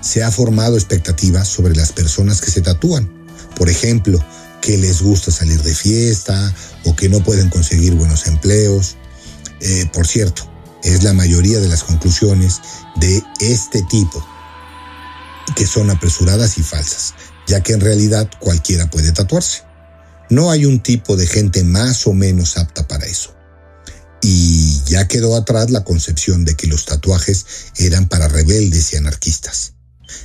Se 0.00 0.22
ha 0.22 0.30
formado 0.30 0.76
expectativas 0.76 1.48
sobre 1.48 1.74
las 1.74 1.92
personas 1.92 2.40
que 2.40 2.50
se 2.50 2.62
tatúan. 2.62 3.10
Por 3.56 3.68
ejemplo, 3.68 4.18
que 4.60 4.76
les 4.76 5.02
gusta 5.02 5.30
salir 5.30 5.62
de 5.62 5.74
fiesta 5.74 6.54
o 6.84 6.94
que 6.94 7.08
no 7.08 7.22
pueden 7.22 7.50
conseguir 7.50 7.94
buenos 7.94 8.26
empleos. 8.26 8.96
Eh, 9.60 9.88
por 9.92 10.06
cierto, 10.06 10.50
es 10.82 11.02
la 11.02 11.12
mayoría 11.12 11.60
de 11.60 11.68
las 11.68 11.84
conclusiones 11.84 12.60
de 12.96 13.22
este 13.40 13.82
tipo 13.82 14.26
que 15.56 15.66
son 15.66 15.90
apresuradas 15.90 16.58
y 16.58 16.62
falsas, 16.62 17.14
ya 17.46 17.60
que 17.60 17.72
en 17.72 17.80
realidad 17.80 18.30
cualquiera 18.38 18.88
puede 18.88 19.12
tatuarse. 19.12 19.62
No 20.28 20.50
hay 20.50 20.64
un 20.64 20.80
tipo 20.80 21.16
de 21.16 21.26
gente 21.26 21.64
más 21.64 22.06
o 22.06 22.14
menos 22.14 22.56
apta 22.56 22.86
para 22.86 23.06
eso. 23.06 23.34
Y 24.22 24.80
ya 24.84 25.08
quedó 25.08 25.34
atrás 25.34 25.70
la 25.70 25.82
concepción 25.82 26.44
de 26.44 26.54
que 26.54 26.66
los 26.66 26.84
tatuajes 26.84 27.46
eran 27.78 28.08
para 28.08 28.28
rebeldes 28.28 28.92
y 28.92 28.96
anarquistas. 28.96 29.74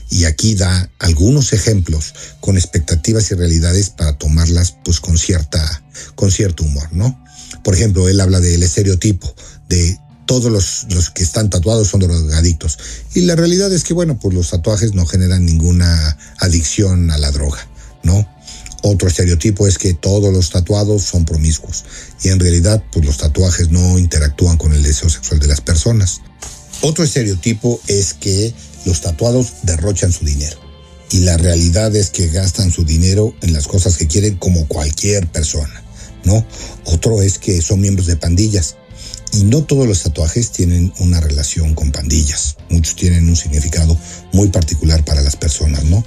Y 0.10 0.26
aquí 0.26 0.56
da 0.56 0.90
algunos 1.00 1.54
ejemplos 1.54 2.14
con 2.40 2.58
expectativas 2.58 3.32
y 3.32 3.36
realidades 3.36 3.90
para 3.90 4.18
tomarlas 4.18 4.76
pues 4.84 5.00
con 5.00 5.18
cierta 5.18 5.84
con 6.16 6.32
cierto 6.32 6.64
humor, 6.64 6.90
¿no? 6.92 7.24
Por 7.64 7.74
ejemplo, 7.74 8.08
él 8.10 8.20
habla 8.22 8.40
del 8.40 8.64
estereotipo 8.64 9.34
de 9.70 9.98
todos 10.26 10.52
los, 10.52 10.88
los, 10.90 11.10
que 11.10 11.24
están 11.24 11.50
tatuados 11.50 11.88
son 11.88 12.02
drogadictos. 12.02 12.78
Y 13.14 13.22
la 13.22 13.36
realidad 13.36 13.72
es 13.72 13.84
que, 13.84 13.94
bueno, 13.94 14.20
pues 14.20 14.34
los 14.34 14.50
tatuajes 14.50 14.94
no 14.94 15.06
generan 15.06 15.46
ninguna 15.46 16.18
adicción 16.40 17.12
a 17.12 17.18
la 17.18 17.32
droga, 17.32 17.68
¿no? 18.04 18.28
Otro 18.88 19.08
estereotipo 19.08 19.68
es 19.68 19.80
que 19.80 19.96
todos 19.96 20.32
los 20.32 20.52
tatuados 20.52 21.04
son 21.04 21.26
promiscuos. 21.26 21.86
Y 22.24 22.30
en 22.30 22.40
realidad, 22.40 22.84
pues 22.92 23.04
los 23.04 23.18
tatuajes 23.18 23.70
no 23.70 23.98
interactúan 23.98 24.58
con 24.58 24.74
el 24.74 24.84
deseo 24.84 25.10
sexual 25.10 25.40
de 25.40 25.48
las 25.48 25.62
personas. 25.62 26.22
Otro 26.82 27.04
estereotipo 27.04 27.82
es 27.88 28.14
que 28.14 28.54
los 28.86 29.02
tatuados 29.02 29.54
derrochan 29.64 30.12
su 30.12 30.26
dinero. 30.26 30.58
Y 31.12 31.20
la 31.20 31.38
realidad 31.38 31.96
es 31.96 32.10
que 32.10 32.28
gastan 32.28 32.72
su 32.72 32.84
dinero 32.84 33.36
en 33.42 33.54
las 33.54 33.68
cosas 33.68 33.98
que 33.98 34.08
quieren 34.08 34.38
como 34.38 34.68
cualquier 34.68 35.28
persona, 35.28 35.84
¿no? 36.24 36.46
Otro 36.86 37.22
es 37.22 37.38
que 37.38 37.62
son 37.62 37.82
miembros 37.82 38.08
de 38.08 38.16
pandillas 38.16 38.76
y 39.34 39.44
no 39.44 39.64
todos 39.64 39.88
los 39.88 40.04
tatuajes 40.04 40.52
tienen 40.52 40.94
una 41.00 41.20
relación 41.20 41.76
con 41.76 41.92
pandillas. 41.92 42.58
Muchos 42.70 42.96
tienen 42.96 43.28
un 43.28 43.36
significado 43.36 43.98
muy 44.32 44.50
particular 44.50 45.04
para 45.04 45.22
las 45.22 45.36
personas, 45.36 45.84
¿no? 45.84 46.04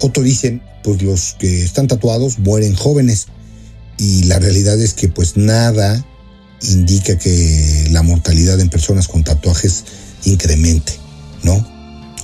Otros 0.00 0.24
dicen, 0.24 0.62
pues 0.82 1.02
los 1.02 1.36
que 1.38 1.62
están 1.62 1.86
tatuados 1.86 2.38
mueren 2.38 2.74
jóvenes. 2.74 3.26
Y 3.98 4.24
la 4.24 4.38
realidad 4.38 4.80
es 4.80 4.94
que 4.94 5.08
pues 5.08 5.36
nada 5.36 6.04
indica 6.62 7.16
que 7.18 7.88
la 7.90 8.02
mortalidad 8.02 8.60
en 8.60 8.68
personas 8.68 9.08
con 9.08 9.24
tatuajes 9.24 9.84
incremente, 10.24 10.92
¿no? 11.42 11.75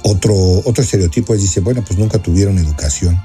Otro, 0.05 0.35
otro 0.65 0.83
estereotipo 0.83 1.35
es, 1.35 1.41
dice, 1.41 1.61
bueno, 1.61 1.85
pues 1.87 1.99
nunca 1.99 2.19
tuvieron 2.21 2.59
educación. 2.59 3.21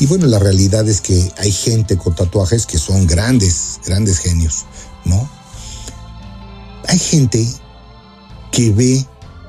Y 0.00 0.06
bueno, 0.06 0.26
la 0.26 0.38
realidad 0.38 0.88
es 0.88 1.00
que 1.00 1.30
hay 1.38 1.52
gente 1.52 1.96
con 1.96 2.14
tatuajes 2.14 2.66
que 2.66 2.78
son 2.78 3.06
grandes, 3.06 3.80
grandes 3.84 4.18
genios, 4.18 4.64
¿no? 5.04 5.28
Hay 6.88 6.98
gente 6.98 7.46
que 8.50 8.72
ve 8.72 9.06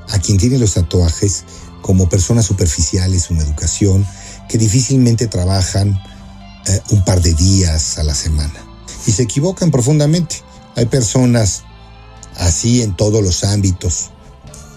a 0.09 0.19
quien 0.19 0.37
tiene 0.37 0.59
los 0.59 0.73
tatuajes 0.73 1.45
como 1.81 2.09
personas 2.09 2.45
superficiales, 2.45 3.29
una 3.29 3.43
educación, 3.43 4.05
que 4.49 4.57
difícilmente 4.57 5.27
trabajan 5.27 5.97
eh, 6.67 6.81
un 6.91 7.03
par 7.05 7.21
de 7.21 7.33
días 7.33 7.97
a 7.97 8.03
la 8.03 8.13
semana. 8.13 8.53
Y 9.07 9.11
se 9.13 9.23
equivocan 9.23 9.71
profundamente. 9.71 10.43
Hay 10.75 10.85
personas 10.85 11.63
así 12.35 12.81
en 12.81 12.95
todos 12.95 13.23
los 13.23 13.43
ámbitos, 13.43 14.11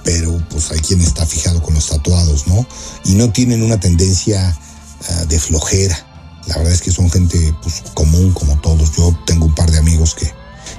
pero 0.04 0.38
pues 0.50 0.70
hay 0.70 0.78
quien 0.78 1.00
está 1.00 1.26
fijado 1.26 1.62
con 1.62 1.74
los 1.74 1.88
tatuados, 1.88 2.46
¿no? 2.46 2.66
Y 3.06 3.14
no 3.14 3.32
tienen 3.32 3.62
una 3.62 3.80
tendencia 3.80 4.56
uh, 5.10 5.26
de 5.26 5.40
flojera. 5.40 5.98
La 6.46 6.58
verdad 6.58 6.74
es 6.74 6.82
que 6.82 6.92
son 6.92 7.10
gente 7.10 7.54
pues, 7.62 7.82
común 7.94 8.32
como 8.32 8.60
todos. 8.60 8.94
Yo 8.96 9.18
tengo 9.26 9.46
un 9.46 9.54
par 9.54 9.70
de 9.70 9.78
amigos 9.78 10.14
que 10.14 10.30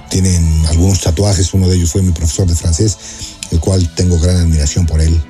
tienen 0.10 0.66
algunos 0.68 1.02
tatuajes, 1.02 1.54
uno 1.54 1.68
de 1.68 1.76
ellos 1.76 1.92
fue 1.92 2.04
mi 2.04 2.12
profesor 2.12 2.48
de 2.48 2.56
francés, 2.56 2.98
el 3.52 3.60
cual 3.60 3.94
tengo 3.96 4.20
gran 4.20 4.38
admiración 4.38 4.86
por 4.86 5.02
él, 5.02 5.22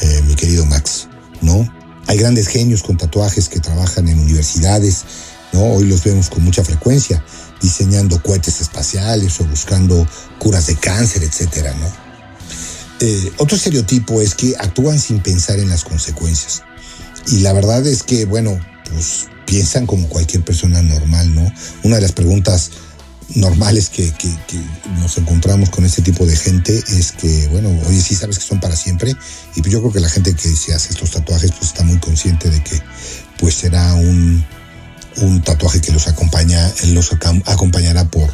eh, 0.00 0.22
mi 0.26 0.34
querido 0.34 0.64
Max, 0.64 1.08
¿no? 1.42 1.68
Hay 2.06 2.16
grandes 2.16 2.46
genios 2.46 2.82
con 2.82 2.96
tatuajes 2.96 3.48
que 3.48 3.58
trabajan 3.58 4.08
en 4.08 4.20
universidades, 4.20 5.04
¿no? 5.52 5.64
Hoy 5.64 5.84
los 5.84 6.04
vemos 6.04 6.30
con 6.30 6.44
mucha 6.44 6.64
frecuencia, 6.64 7.22
diseñando 7.60 8.22
cohetes 8.22 8.60
espaciales 8.60 9.40
o 9.40 9.44
buscando 9.44 10.06
curas 10.38 10.68
de 10.68 10.76
cáncer, 10.76 11.24
etcétera, 11.24 11.74
¿no? 11.74 12.05
Eh, 13.00 13.32
otro 13.38 13.56
estereotipo 13.56 14.22
es 14.22 14.34
que 14.34 14.54
actúan 14.58 14.98
sin 14.98 15.20
pensar 15.20 15.58
en 15.58 15.68
las 15.68 15.84
consecuencias. 15.84 16.62
Y 17.28 17.40
la 17.40 17.52
verdad 17.52 17.86
es 17.86 18.02
que, 18.02 18.24
bueno, 18.24 18.58
pues 18.90 19.26
piensan 19.44 19.86
como 19.86 20.08
cualquier 20.08 20.44
persona 20.44 20.82
normal, 20.82 21.34
¿no? 21.34 21.52
Una 21.82 21.96
de 21.96 22.02
las 22.02 22.12
preguntas 22.12 22.70
normales 23.34 23.88
que, 23.90 24.12
que, 24.12 24.28
que, 24.46 24.60
nos 25.00 25.18
encontramos 25.18 25.70
con 25.70 25.84
este 25.84 26.00
tipo 26.00 26.24
de 26.26 26.36
gente 26.36 26.82
es 26.88 27.12
que, 27.12 27.48
bueno, 27.48 27.68
oye, 27.86 28.00
sí 28.00 28.14
sabes 28.14 28.38
que 28.38 28.44
son 28.44 28.60
para 28.60 28.76
siempre. 28.76 29.14
Y 29.56 29.60
pues 29.60 29.72
yo 29.72 29.80
creo 29.80 29.92
que 29.92 30.00
la 30.00 30.08
gente 30.08 30.34
que 30.34 30.54
se 30.54 30.74
hace 30.74 30.90
estos 30.90 31.10
tatuajes 31.10 31.52
pues 31.52 31.64
está 31.64 31.82
muy 31.82 31.98
consciente 31.98 32.48
de 32.50 32.62
que 32.62 32.80
pues 33.38 33.54
será 33.54 33.94
un, 33.94 34.44
un 35.18 35.42
tatuaje 35.42 35.80
que 35.80 35.92
los 35.92 36.06
acompaña, 36.08 36.72
los 36.86 37.10
acompañará 37.44 38.08
por, 38.08 38.30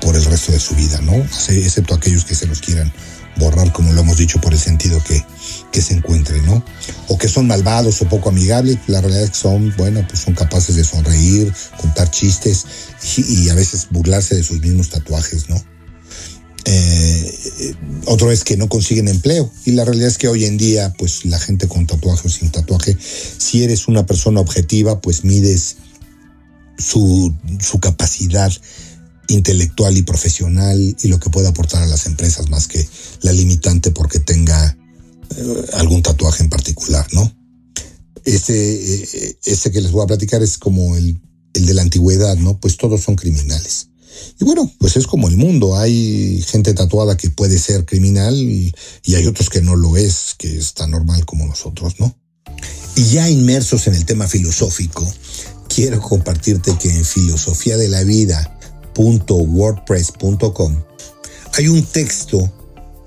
por 0.00 0.16
el 0.16 0.24
resto 0.24 0.52
de 0.52 0.60
su 0.60 0.74
vida, 0.74 1.00
¿no? 1.00 1.14
Excepto 1.48 1.94
aquellos 1.94 2.24
que 2.24 2.34
se 2.34 2.46
los 2.46 2.60
quieran 2.60 2.92
borrar, 3.38 3.72
como 3.72 3.92
lo 3.92 4.00
hemos 4.00 4.18
dicho, 4.18 4.40
por 4.40 4.52
el 4.52 4.58
sentido 4.58 5.02
que, 5.02 5.24
que 5.72 5.82
se 5.82 5.94
encuentre, 5.94 6.40
¿no? 6.42 6.62
O 7.08 7.18
que 7.18 7.28
son 7.28 7.46
malvados 7.46 8.00
o 8.02 8.08
poco 8.08 8.28
amigables, 8.28 8.78
la 8.86 9.00
realidad 9.00 9.24
es 9.24 9.30
que 9.30 9.36
son, 9.36 9.74
bueno, 9.76 10.04
pues 10.08 10.20
son 10.20 10.34
capaces 10.34 10.76
de 10.76 10.84
sonreír, 10.84 11.52
contar 11.80 12.10
chistes 12.10 12.64
y, 13.16 13.48
a 13.48 13.54
veces 13.54 13.88
burlarse 13.90 14.34
de 14.34 14.42
sus 14.42 14.60
mismos 14.60 14.90
tatuajes, 14.90 15.48
¿no? 15.48 15.62
Eh, 16.68 17.74
otro 18.06 18.32
es 18.32 18.42
que 18.42 18.56
no 18.56 18.68
consiguen 18.68 19.06
empleo 19.06 19.52
y 19.64 19.70
la 19.70 19.84
realidad 19.84 20.08
es 20.08 20.18
que 20.18 20.26
hoy 20.26 20.46
en 20.46 20.56
día, 20.56 20.92
pues 20.98 21.24
la 21.24 21.38
gente 21.38 21.68
con 21.68 21.86
tatuaje 21.86 22.26
o 22.26 22.30
sin 22.30 22.50
tatuaje, 22.50 22.96
si 23.00 23.62
eres 23.62 23.86
una 23.86 24.04
persona 24.04 24.40
objetiva, 24.40 25.00
pues 25.00 25.24
mides 25.24 25.76
su, 26.78 27.34
su 27.60 27.78
capacidad 27.78 28.52
intelectual 29.28 29.96
y 29.96 30.02
profesional 30.02 30.96
y 31.02 31.08
lo 31.08 31.18
que 31.18 31.30
puede 31.30 31.48
aportar 31.48 31.82
a 31.82 31.86
las 31.86 32.06
empresas 32.06 32.48
más 32.50 32.68
que 32.68 32.86
la 33.22 33.32
limitante 33.32 33.90
porque 33.90 34.20
tenga 34.20 34.76
eh, 35.36 35.66
algún 35.74 36.02
tatuaje 36.02 36.42
en 36.42 36.50
particular, 36.50 37.06
¿no? 37.12 37.32
Este, 38.24 39.38
este 39.44 39.70
que 39.70 39.80
les 39.80 39.92
voy 39.92 40.02
a 40.02 40.08
platicar 40.08 40.42
es 40.42 40.58
como 40.58 40.96
el, 40.96 41.20
el 41.54 41.66
de 41.66 41.74
la 41.74 41.82
antigüedad, 41.82 42.36
¿no? 42.36 42.58
Pues 42.58 42.76
todos 42.76 43.00
son 43.00 43.16
criminales. 43.16 43.88
Y 44.38 44.44
bueno, 44.44 44.70
pues 44.78 44.96
es 44.96 45.06
como 45.06 45.28
el 45.28 45.36
mundo. 45.36 45.76
Hay 45.76 46.42
gente 46.46 46.74
tatuada 46.74 47.16
que 47.16 47.30
puede 47.30 47.58
ser 47.58 47.84
criminal 47.84 48.34
y, 48.34 48.72
hay 49.14 49.26
otros 49.26 49.50
que 49.50 49.62
no 49.62 49.76
lo 49.76 49.96
es, 49.96 50.34
que 50.38 50.56
es 50.56 50.74
tan 50.74 50.90
normal 50.90 51.24
como 51.24 51.46
nosotros, 51.46 51.94
¿no? 51.98 52.16
Y 52.96 53.04
ya 53.04 53.28
inmersos 53.28 53.86
en 53.86 53.94
el 53.94 54.04
tema 54.04 54.26
filosófico, 54.26 55.06
quiero 55.68 56.00
compartirte 56.00 56.76
que 56.78 56.90
en 56.90 57.04
Filosofía 57.04 57.76
de 57.76 57.88
la 57.88 58.02
Vida 58.04 58.55
wordpress.com 58.98 60.82
hay 61.58 61.68
un 61.68 61.82
texto 61.84 62.52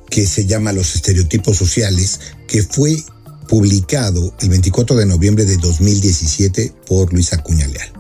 que 0.10 0.26
se 0.26 0.48
llama 0.48 0.74
Los 0.74 0.96
estereotipos 0.96 1.56
sociales, 1.56 2.20
que 2.48 2.64
fue 2.64 2.98
publicado 3.48 4.36
el 4.40 4.50
24 4.50 4.96
de 4.96 5.06
noviembre 5.06 5.46
de 5.46 5.58
2017 5.58 6.74
por 6.88 7.14
Luis 7.14 7.32
Acuña 7.32 7.68
Leal. 7.68 7.94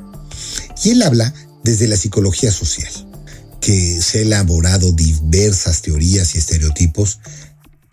Y 0.84 0.90
él 0.90 1.04
habla 1.04 1.34
desde 1.64 1.88
la 1.88 1.98
psicología 1.98 2.52
social, 2.52 2.92
que 3.62 4.02
se 4.02 4.20
ha 4.20 4.22
elaborado 4.22 4.92
diversas 4.92 5.84
teorías 5.84 6.34
y 6.34 6.40
estereotipos 6.40 7.20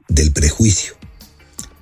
del 0.08 0.32
prejuicio. 0.32 0.94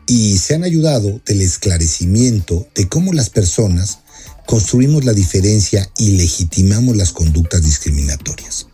Y 0.08 0.38
se 0.38 0.56
han 0.56 0.64
ayudado 0.64 1.20
del 1.24 1.40
esclarecimiento 1.40 2.66
de 2.74 2.88
cómo 2.88 3.12
las 3.12 3.30
personas 3.30 4.00
construimos 4.46 5.04
la 5.04 5.12
diferencia 5.12 5.90
y 5.98 6.12
legitimamos 6.12 6.96
las 6.96 7.12
conductas 7.12 7.62
discriminatorias. 7.62 8.68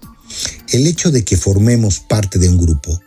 El 0.69 0.87
hecho 0.87 1.11
de 1.11 1.25
que 1.25 1.37
formemos 1.37 2.01
parte 2.01 2.39
de 2.39 2.49
un 2.49 2.59
grupo 2.59 3.01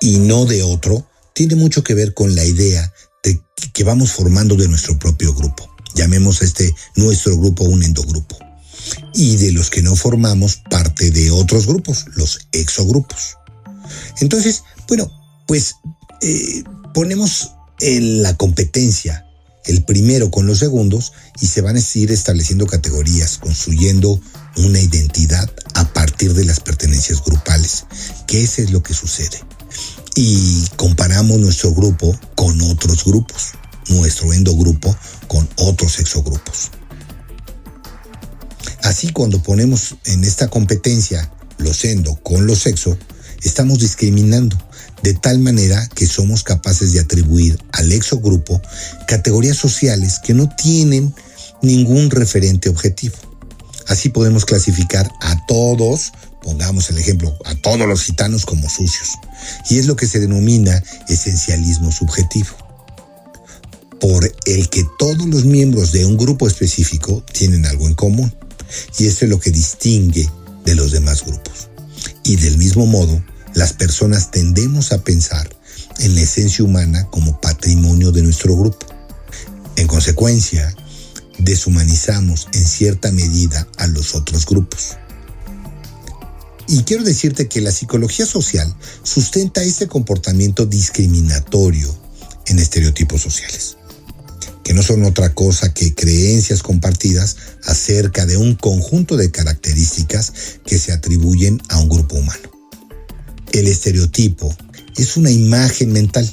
y 0.00 0.18
no 0.18 0.46
de 0.46 0.62
otro 0.62 1.06
tiene 1.34 1.54
mucho 1.54 1.84
que 1.84 1.94
ver 1.94 2.14
con 2.14 2.34
la 2.34 2.44
idea 2.44 2.92
de 3.22 3.40
que 3.72 3.84
vamos 3.84 4.12
formando 4.12 4.56
de 4.56 4.68
nuestro 4.68 4.98
propio 4.98 5.34
grupo. 5.34 5.68
Llamemos 5.94 6.42
a 6.42 6.44
este 6.44 6.74
nuestro 6.96 7.36
grupo 7.36 7.64
un 7.64 7.82
endogrupo. 7.82 8.38
Y 9.14 9.36
de 9.36 9.52
los 9.52 9.70
que 9.70 9.82
no 9.82 9.94
formamos 9.94 10.62
parte 10.70 11.10
de 11.10 11.30
otros 11.30 11.66
grupos, 11.66 12.06
los 12.14 12.48
exogrupos. 12.52 13.36
Entonces, 14.20 14.62
bueno, 14.88 15.10
pues 15.46 15.74
eh, 16.22 16.64
ponemos 16.94 17.52
en 17.80 18.22
la 18.22 18.36
competencia 18.36 19.26
el 19.66 19.84
primero 19.84 20.30
con 20.30 20.46
los 20.46 20.58
segundos 20.58 21.12
y 21.40 21.46
se 21.46 21.60
van 21.60 21.76
a 21.76 21.80
ir 21.94 22.10
estableciendo 22.10 22.66
categorías, 22.66 23.38
construyendo 23.38 24.20
una 24.56 24.80
identidad 24.80 25.50
a 25.74 25.92
partir 25.92 26.34
de 26.34 26.44
las 26.44 26.60
pertenencias 26.60 27.22
grupales, 27.24 27.84
que 28.26 28.42
eso 28.42 28.62
es 28.62 28.70
lo 28.70 28.82
que 28.82 28.94
sucede. 28.94 29.38
Y 30.16 30.66
comparamos 30.76 31.38
nuestro 31.38 31.72
grupo 31.72 32.18
con 32.34 32.60
otros 32.62 33.04
grupos, 33.04 33.52
nuestro 33.88 34.32
endogrupo 34.32 34.96
con 35.28 35.48
otros 35.56 35.98
exogrupos. 36.00 36.70
Así 38.82 39.12
cuando 39.12 39.42
ponemos 39.42 39.96
en 40.06 40.24
esta 40.24 40.48
competencia 40.48 41.30
los 41.58 41.84
endo 41.84 42.16
con 42.16 42.46
los 42.46 42.60
sexo, 42.60 42.96
estamos 43.42 43.78
discriminando 43.78 44.56
de 45.02 45.14
tal 45.14 45.38
manera 45.38 45.88
que 45.94 46.06
somos 46.06 46.42
capaces 46.42 46.92
de 46.92 47.00
atribuir 47.00 47.58
al 47.72 47.92
exogrupo 47.92 48.60
categorías 49.06 49.56
sociales 49.56 50.20
que 50.22 50.34
no 50.34 50.48
tienen 50.56 51.14
ningún 51.62 52.10
referente 52.10 52.68
objetivo. 52.68 53.16
Así 53.88 54.08
podemos 54.08 54.44
clasificar 54.44 55.10
a 55.20 55.46
todos, 55.46 56.12
pongamos 56.42 56.90
el 56.90 56.98
ejemplo, 56.98 57.36
a 57.44 57.54
todos 57.56 57.88
los 57.88 58.02
gitanos 58.02 58.46
como 58.46 58.68
sucios. 58.68 59.10
Y 59.68 59.78
es 59.78 59.86
lo 59.86 59.96
que 59.96 60.06
se 60.06 60.20
denomina 60.20 60.82
esencialismo 61.08 61.90
subjetivo, 61.90 62.50
por 63.98 64.32
el 64.46 64.68
que 64.68 64.84
todos 64.98 65.26
los 65.26 65.44
miembros 65.44 65.92
de 65.92 66.06
un 66.06 66.16
grupo 66.16 66.46
específico 66.46 67.24
tienen 67.32 67.66
algo 67.66 67.88
en 67.88 67.94
común. 67.94 68.32
Y 68.98 69.06
eso 69.06 69.24
es 69.24 69.30
lo 69.30 69.40
que 69.40 69.50
distingue 69.50 70.30
de 70.64 70.74
los 70.74 70.92
demás 70.92 71.24
grupos. 71.24 71.68
Y 72.22 72.36
del 72.36 72.58
mismo 72.58 72.86
modo, 72.86 73.20
las 73.54 73.72
personas 73.72 74.30
tendemos 74.30 74.92
a 74.92 75.02
pensar 75.02 75.48
en 75.98 76.14
la 76.14 76.22
esencia 76.22 76.64
humana 76.64 77.06
como 77.10 77.40
patrimonio 77.40 78.12
de 78.12 78.22
nuestro 78.22 78.56
grupo. 78.56 78.86
En 79.76 79.86
consecuencia, 79.86 80.74
deshumanizamos 81.38 82.48
en 82.52 82.64
cierta 82.64 83.10
medida 83.12 83.66
a 83.78 83.86
los 83.86 84.14
otros 84.14 84.46
grupos. 84.46 84.96
Y 86.68 86.84
quiero 86.84 87.02
decirte 87.02 87.48
que 87.48 87.60
la 87.60 87.72
psicología 87.72 88.26
social 88.26 88.72
sustenta 89.02 89.62
ese 89.62 89.88
comportamiento 89.88 90.66
discriminatorio 90.66 91.92
en 92.46 92.60
estereotipos 92.60 93.20
sociales, 93.20 93.76
que 94.62 94.72
no 94.72 94.82
son 94.82 95.04
otra 95.04 95.34
cosa 95.34 95.74
que 95.74 95.94
creencias 95.94 96.62
compartidas 96.62 97.36
acerca 97.64 98.24
de 98.24 98.36
un 98.36 98.54
conjunto 98.54 99.16
de 99.16 99.32
características 99.32 100.32
que 100.64 100.78
se 100.78 100.92
atribuyen 100.92 101.60
a 101.68 101.80
un 101.80 101.88
grupo 101.88 102.16
humano. 102.16 102.49
El 103.52 103.66
estereotipo 103.66 104.54
es 104.96 105.16
una 105.16 105.30
imagen 105.30 105.92
mental, 105.92 106.28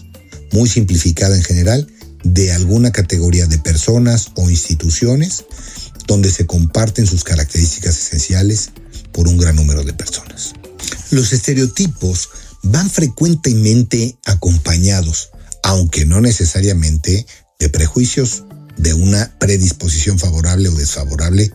muy 0.52 0.70
simplificada 0.70 1.36
en 1.36 1.44
general, 1.44 1.88
de 2.24 2.52
alguna 2.52 2.92
categoría 2.92 3.48
de 3.48 3.58
personas 3.58 4.30
o 4.36 4.50
instituciones 4.50 5.46
donde 6.06 6.32
se 6.32 6.46
comparten 6.46 7.08
sus 7.08 7.24
características 7.24 7.98
esenciales 7.98 8.70
por 9.12 9.28
un 9.28 9.38
gran 9.38 9.56
número 9.56 9.84
de 9.84 9.94
personas. 9.94 10.54
Los 11.10 11.34
estereotipos 11.34 12.30
van 12.64 12.90
frecuentemente 12.90 14.18
acompañados, 14.26 15.32
aunque 15.64 16.06
no 16.06 16.22
necesariamente, 16.22 17.26
de 17.60 17.70
prejuicios 17.70 18.44
de 18.78 18.94
una 18.94 19.36
predisposición 19.40 20.20
favorable 20.20 20.70
o 20.70 20.76
desfavorable 20.76 21.52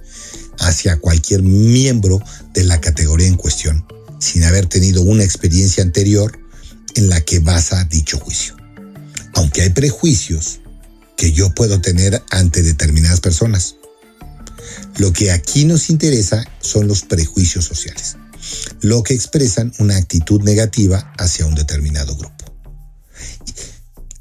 hacia 0.58 0.98
cualquier 0.98 1.42
miembro 1.42 2.20
de 2.52 2.64
la 2.64 2.80
categoría 2.80 3.28
en 3.28 3.36
cuestión 3.36 3.86
sin 4.22 4.44
haber 4.44 4.66
tenido 4.66 5.02
una 5.02 5.24
experiencia 5.24 5.82
anterior 5.82 6.38
en 6.94 7.08
la 7.08 7.20
que 7.22 7.40
basa 7.40 7.82
dicho 7.84 8.20
juicio. 8.20 8.56
Aunque 9.34 9.62
hay 9.62 9.70
prejuicios 9.70 10.60
que 11.16 11.32
yo 11.32 11.52
puedo 11.52 11.80
tener 11.80 12.22
ante 12.30 12.62
determinadas 12.62 13.20
personas. 13.20 13.74
Lo 14.98 15.12
que 15.12 15.32
aquí 15.32 15.64
nos 15.64 15.90
interesa 15.90 16.44
son 16.60 16.86
los 16.86 17.02
prejuicios 17.02 17.64
sociales, 17.64 18.16
lo 18.80 19.02
que 19.02 19.14
expresan 19.14 19.72
una 19.80 19.96
actitud 19.96 20.40
negativa 20.42 21.12
hacia 21.18 21.46
un 21.46 21.56
determinado 21.56 22.14
grupo. 22.16 22.44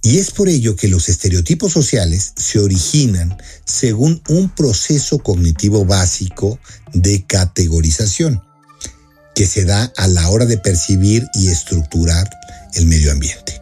Y 0.01 0.17
es 0.17 0.31
por 0.31 0.49
ello 0.49 0.75
que 0.75 0.87
los 0.87 1.09
estereotipos 1.09 1.73
sociales 1.73 2.33
se 2.35 2.57
originan 2.57 3.37
según 3.65 4.23
un 4.29 4.49
proceso 4.49 5.19
cognitivo 5.19 5.85
básico 5.85 6.59
de 6.91 7.23
categorización 7.27 8.41
que 9.35 9.47
se 9.47 9.65
da 9.65 9.91
a 9.97 10.07
la 10.07 10.29
hora 10.29 10.45
de 10.45 10.57
percibir 10.57 11.27
y 11.33 11.49
estructurar 11.49 12.29
el 12.73 12.85
medio 12.85 13.11
ambiente. 13.11 13.61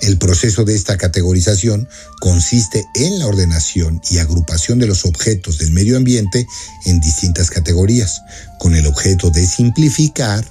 El 0.00 0.16
proceso 0.16 0.64
de 0.64 0.74
esta 0.74 0.96
categorización 0.96 1.88
consiste 2.20 2.86
en 2.94 3.18
la 3.18 3.26
ordenación 3.26 4.00
y 4.10 4.18
agrupación 4.18 4.78
de 4.78 4.86
los 4.86 5.04
objetos 5.04 5.58
del 5.58 5.72
medio 5.72 5.96
ambiente 5.96 6.46
en 6.86 7.00
distintas 7.00 7.50
categorías, 7.50 8.22
con 8.58 8.74
el 8.74 8.86
objeto 8.86 9.30
de 9.30 9.46
simplificar 9.46 10.44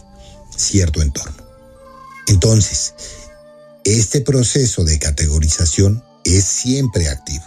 cierto 0.55 1.01
entorno. 1.01 1.43
Entonces, 2.27 2.93
este 3.83 4.21
proceso 4.21 4.83
de 4.83 4.99
categorización 4.99 6.03
es 6.23 6.43
siempre 6.45 7.09
activo. 7.09 7.45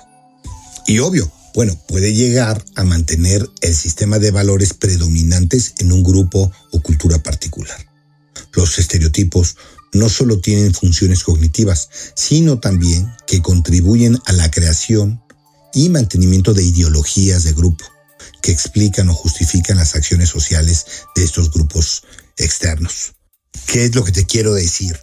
Y 0.87 0.99
obvio, 0.99 1.31
bueno, 1.55 1.79
puede 1.87 2.15
llegar 2.15 2.65
a 2.77 2.85
mantener 2.85 3.49
el 3.61 3.75
sistema 3.75 4.19
de 4.19 4.31
valores 4.31 4.75
predominantes 4.75 5.75
en 5.79 5.93
un 5.93 6.03
grupo 6.03 6.51
o 6.71 6.81
cultura 6.81 7.23
particular. 7.23 7.87
Los 8.53 8.79
estereotipos 8.79 9.57
no 9.93 10.09
solo 10.09 10.41
tienen 10.41 10.73
funciones 10.73 11.23
cognitivas, 11.23 11.89
sino 12.15 12.59
también 12.59 13.13
que 13.27 13.43
contribuyen 13.43 14.19
a 14.25 14.33
la 14.33 14.51
creación 14.51 15.23
y 15.75 15.89
mantenimiento 15.91 16.55
de 16.55 16.65
ideologías 16.65 17.45
de 17.45 17.53
grupo 17.53 17.85
que 18.43 18.53
explican 18.53 19.09
o 19.09 19.15
justifican 19.15 19.77
las 19.77 19.95
acciones 19.95 20.29
sociales 20.29 20.87
de 21.15 21.25
estos 21.25 21.51
grupos 21.51 22.03
externos. 22.37 23.15
¿Qué 23.67 23.85
es 23.85 23.95
lo 23.95 24.05
que 24.05 24.13
te 24.13 24.27
quiero 24.27 24.55
decir? 24.55 24.99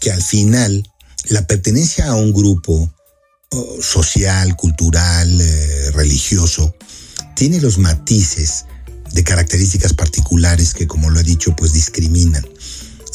Que 0.00 0.10
al 0.10 0.22
final 0.22 0.90
la 1.28 1.46
pertenencia 1.46 2.08
a 2.08 2.14
un 2.14 2.32
grupo 2.32 2.92
social, 3.80 4.54
cultural, 4.56 5.40
eh, 5.40 5.90
religioso, 5.92 6.74
tiene 7.34 7.60
los 7.60 7.78
matices 7.78 8.66
de 9.12 9.24
características 9.24 9.92
particulares 9.92 10.72
que, 10.72 10.86
como 10.86 11.10
lo 11.10 11.18
he 11.18 11.24
dicho, 11.24 11.56
pues 11.56 11.72
discriminan. 11.72 12.46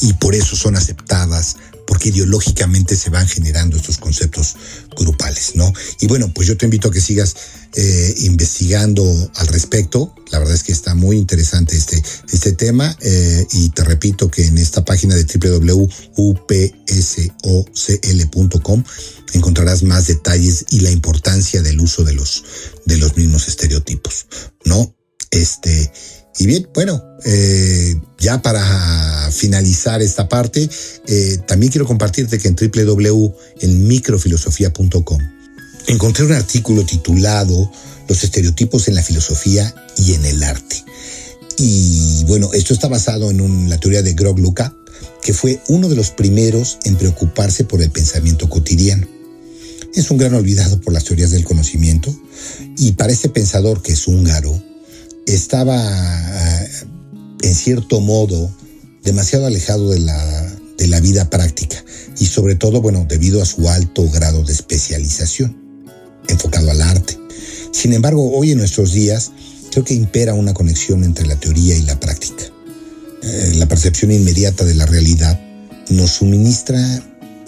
Y 0.02 0.12
por 0.14 0.34
eso 0.34 0.54
son 0.54 0.76
aceptadas, 0.76 1.56
porque 1.86 2.10
ideológicamente 2.10 2.96
se 2.96 3.08
van 3.08 3.26
generando 3.26 3.78
estos 3.78 3.96
conceptos 3.96 4.56
grupales, 4.94 5.52
¿no? 5.54 5.72
Y 6.00 6.06
bueno, 6.06 6.30
pues 6.34 6.48
yo 6.48 6.56
te 6.58 6.66
invito 6.66 6.88
a 6.88 6.90
que 6.90 7.00
sigas 7.00 7.34
eh, 7.74 8.14
investigando 8.18 9.30
al 9.36 9.46
respecto. 9.46 10.14
La 10.32 10.38
verdad 10.38 10.54
es 10.54 10.64
que 10.64 10.72
está 10.72 10.94
muy 10.94 11.16
interesante 11.16 11.74
este, 11.76 12.02
este 12.30 12.52
tema 12.52 12.94
eh, 13.00 13.46
y 13.52 13.70
te 13.70 13.84
repito 13.84 14.30
que 14.30 14.44
en 14.44 14.58
esta 14.58 14.84
página 14.84 15.14
de 15.14 15.24
www.upsocl.com 15.24 16.44
encontrarás 19.32 19.82
más 19.82 20.06
detalles 20.06 20.66
y 20.70 20.80
la 20.80 20.90
importancia 20.90 21.62
del 21.62 21.80
uso 21.80 22.04
de 22.04 22.12
los, 22.14 22.44
de 22.84 22.98
los 22.98 23.16
mismos 23.16 23.48
estereotipos, 23.48 24.26
¿no? 24.64 24.94
Este, 25.30 25.90
y 26.38 26.46
bien, 26.46 26.68
bueno, 26.74 27.02
eh, 27.24 27.98
ya 28.18 28.42
para 28.42 29.30
finalizar 29.32 30.02
esta 30.02 30.28
parte, 30.28 30.68
eh, 31.06 31.38
también 31.46 31.72
quiero 31.72 31.86
compartirte 31.86 32.38
que 32.38 32.48
en 32.48 32.56
www.microfilosofía.com 32.56 35.18
encontré 35.86 36.24
un 36.24 36.32
artículo 36.32 36.84
titulado 36.84 37.70
Los 38.08 38.24
estereotipos 38.24 38.88
en 38.88 38.94
la 38.94 39.02
filosofía 39.02 39.74
y 39.96 40.12
en 40.14 40.26
el 40.26 40.42
arte. 40.42 40.84
Y 41.58 42.24
bueno, 42.24 42.50
esto 42.52 42.74
está 42.74 42.88
basado 42.88 43.30
en 43.30 43.70
la 43.70 43.78
teoría 43.78 44.02
de 44.02 44.12
Grog 44.12 44.38
Luca, 44.38 44.76
que 45.22 45.32
fue 45.32 45.62
uno 45.68 45.88
de 45.88 45.96
los 45.96 46.10
primeros 46.10 46.76
en 46.84 46.96
preocuparse 46.96 47.64
por 47.64 47.80
el 47.80 47.90
pensamiento 47.90 48.50
cotidiano. 48.50 49.15
Es 49.96 50.10
un 50.10 50.18
gran 50.18 50.34
olvidado 50.34 50.78
por 50.80 50.92
las 50.92 51.04
teorías 51.04 51.30
del 51.30 51.44
conocimiento 51.44 52.14
y 52.76 52.92
para 52.92 53.12
ese 53.12 53.30
pensador 53.30 53.82
que 53.82 53.92
es 53.92 54.06
húngaro, 54.06 54.62
estaba 55.26 55.74
eh, 55.76 56.68
en 57.40 57.54
cierto 57.54 58.00
modo 58.00 58.54
demasiado 59.02 59.46
alejado 59.46 59.90
de 59.90 60.00
la, 60.00 60.56
de 60.76 60.86
la 60.88 61.00
vida 61.00 61.30
práctica 61.30 61.82
y 62.18 62.26
sobre 62.26 62.56
todo, 62.56 62.82
bueno, 62.82 63.06
debido 63.08 63.42
a 63.42 63.46
su 63.46 63.68
alto 63.70 64.08
grado 64.10 64.44
de 64.44 64.52
especialización, 64.52 65.56
enfocado 66.28 66.70
al 66.70 66.82
arte. 66.82 67.18
Sin 67.72 67.94
embargo, 67.94 68.36
hoy 68.36 68.52
en 68.52 68.58
nuestros 68.58 68.92
días 68.92 69.32
creo 69.70 69.84
que 69.84 69.94
impera 69.94 70.34
una 70.34 70.52
conexión 70.52 71.04
entre 71.04 71.26
la 71.26 71.40
teoría 71.40 71.74
y 71.74 71.82
la 71.82 71.98
práctica. 71.98 72.44
Eh, 73.22 73.52
la 73.54 73.66
percepción 73.66 74.12
inmediata 74.12 74.64
de 74.64 74.74
la 74.74 74.84
realidad 74.84 75.40
nos 75.88 76.10
suministra, 76.10 76.78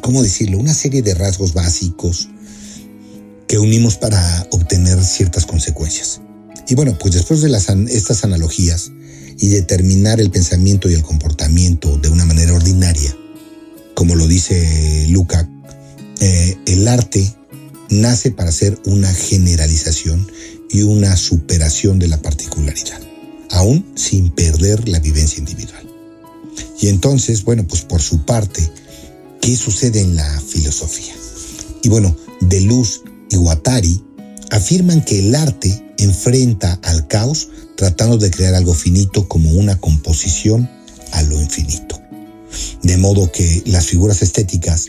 ¿cómo 0.00 0.22
decirlo?, 0.22 0.58
una 0.58 0.74
serie 0.74 1.02
de 1.02 1.14
rasgos 1.14 1.52
básicos 1.52 2.28
que 3.48 3.58
unimos 3.58 3.96
para 3.96 4.46
obtener 4.50 5.02
ciertas 5.02 5.46
consecuencias. 5.46 6.20
Y 6.68 6.74
bueno, 6.74 6.96
pues 6.98 7.14
después 7.14 7.40
de 7.40 7.48
las, 7.48 7.70
estas 7.70 8.22
analogías 8.22 8.92
y 9.38 9.48
determinar 9.48 10.20
el 10.20 10.30
pensamiento 10.30 10.90
y 10.90 10.94
el 10.94 11.02
comportamiento 11.02 11.96
de 11.96 12.10
una 12.10 12.26
manera 12.26 12.54
ordinaria, 12.54 13.16
como 13.94 14.14
lo 14.14 14.26
dice 14.26 15.06
Luca, 15.08 15.48
eh, 16.20 16.56
el 16.66 16.86
arte 16.86 17.34
nace 17.88 18.30
para 18.30 18.52
ser 18.52 18.78
una 18.84 19.12
generalización 19.12 20.30
y 20.70 20.82
una 20.82 21.16
superación 21.16 21.98
de 21.98 22.08
la 22.08 22.20
particularidad, 22.20 23.00
aún 23.50 23.92
sin 23.96 24.30
perder 24.30 24.86
la 24.88 25.00
vivencia 25.00 25.38
individual. 25.38 25.88
Y 26.80 26.88
entonces, 26.88 27.44
bueno, 27.44 27.66
pues 27.66 27.82
por 27.82 28.02
su 28.02 28.26
parte, 28.26 28.70
¿qué 29.40 29.56
sucede 29.56 30.00
en 30.00 30.16
la 30.16 30.40
filosofía? 30.40 31.14
Y 31.82 31.88
bueno, 31.88 32.14
de 32.40 32.60
Luz 32.60 33.02
y 33.30 33.36
Guattari 33.36 34.02
afirman 34.50 35.04
que 35.04 35.18
el 35.18 35.34
arte 35.34 35.84
enfrenta 35.98 36.78
al 36.82 37.06
caos 37.08 37.48
tratando 37.76 38.18
de 38.18 38.30
crear 38.30 38.54
algo 38.54 38.74
finito 38.74 39.28
como 39.28 39.52
una 39.52 39.78
composición 39.80 40.68
a 41.12 41.22
lo 41.22 41.40
infinito. 41.40 42.00
De 42.82 42.96
modo 42.96 43.30
que 43.30 43.62
las 43.66 43.86
figuras 43.86 44.22
estéticas 44.22 44.86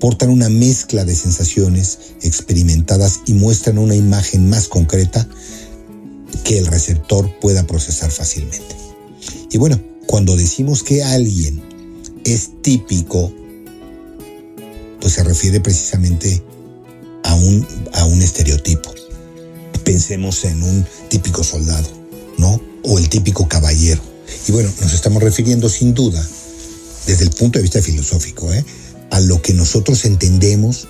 portan 0.00 0.30
una 0.30 0.48
mezcla 0.48 1.04
de 1.04 1.14
sensaciones 1.14 1.98
experimentadas 2.22 3.20
y 3.26 3.34
muestran 3.34 3.78
una 3.78 3.96
imagen 3.96 4.48
más 4.48 4.68
concreta 4.68 5.26
que 6.44 6.58
el 6.58 6.66
receptor 6.66 7.38
pueda 7.40 7.66
procesar 7.66 8.10
fácilmente. 8.10 8.76
Y 9.50 9.58
bueno, 9.58 9.80
cuando 10.06 10.36
decimos 10.36 10.82
que 10.82 11.02
alguien 11.02 11.60
es 12.24 12.62
típico, 12.62 13.32
pues 15.00 15.14
se 15.14 15.24
refiere 15.24 15.60
precisamente 15.60 16.42
a 17.28 17.34
un, 17.34 17.66
a 17.92 18.04
un 18.06 18.22
estereotipo. 18.22 18.92
Pensemos 19.84 20.44
en 20.44 20.62
un 20.62 20.86
típico 21.08 21.44
soldado, 21.44 21.88
¿no? 22.38 22.60
O 22.84 22.98
el 22.98 23.08
típico 23.08 23.48
caballero. 23.48 24.00
Y 24.48 24.52
bueno, 24.52 24.70
nos 24.80 24.92
estamos 24.94 25.22
refiriendo 25.22 25.68
sin 25.68 25.94
duda, 25.94 26.26
desde 27.06 27.24
el 27.24 27.30
punto 27.30 27.58
de 27.58 27.62
vista 27.62 27.82
filosófico, 27.82 28.52
¿eh? 28.52 28.64
a 29.10 29.20
lo 29.20 29.40
que 29.42 29.52
nosotros 29.52 30.04
entendemos 30.04 30.88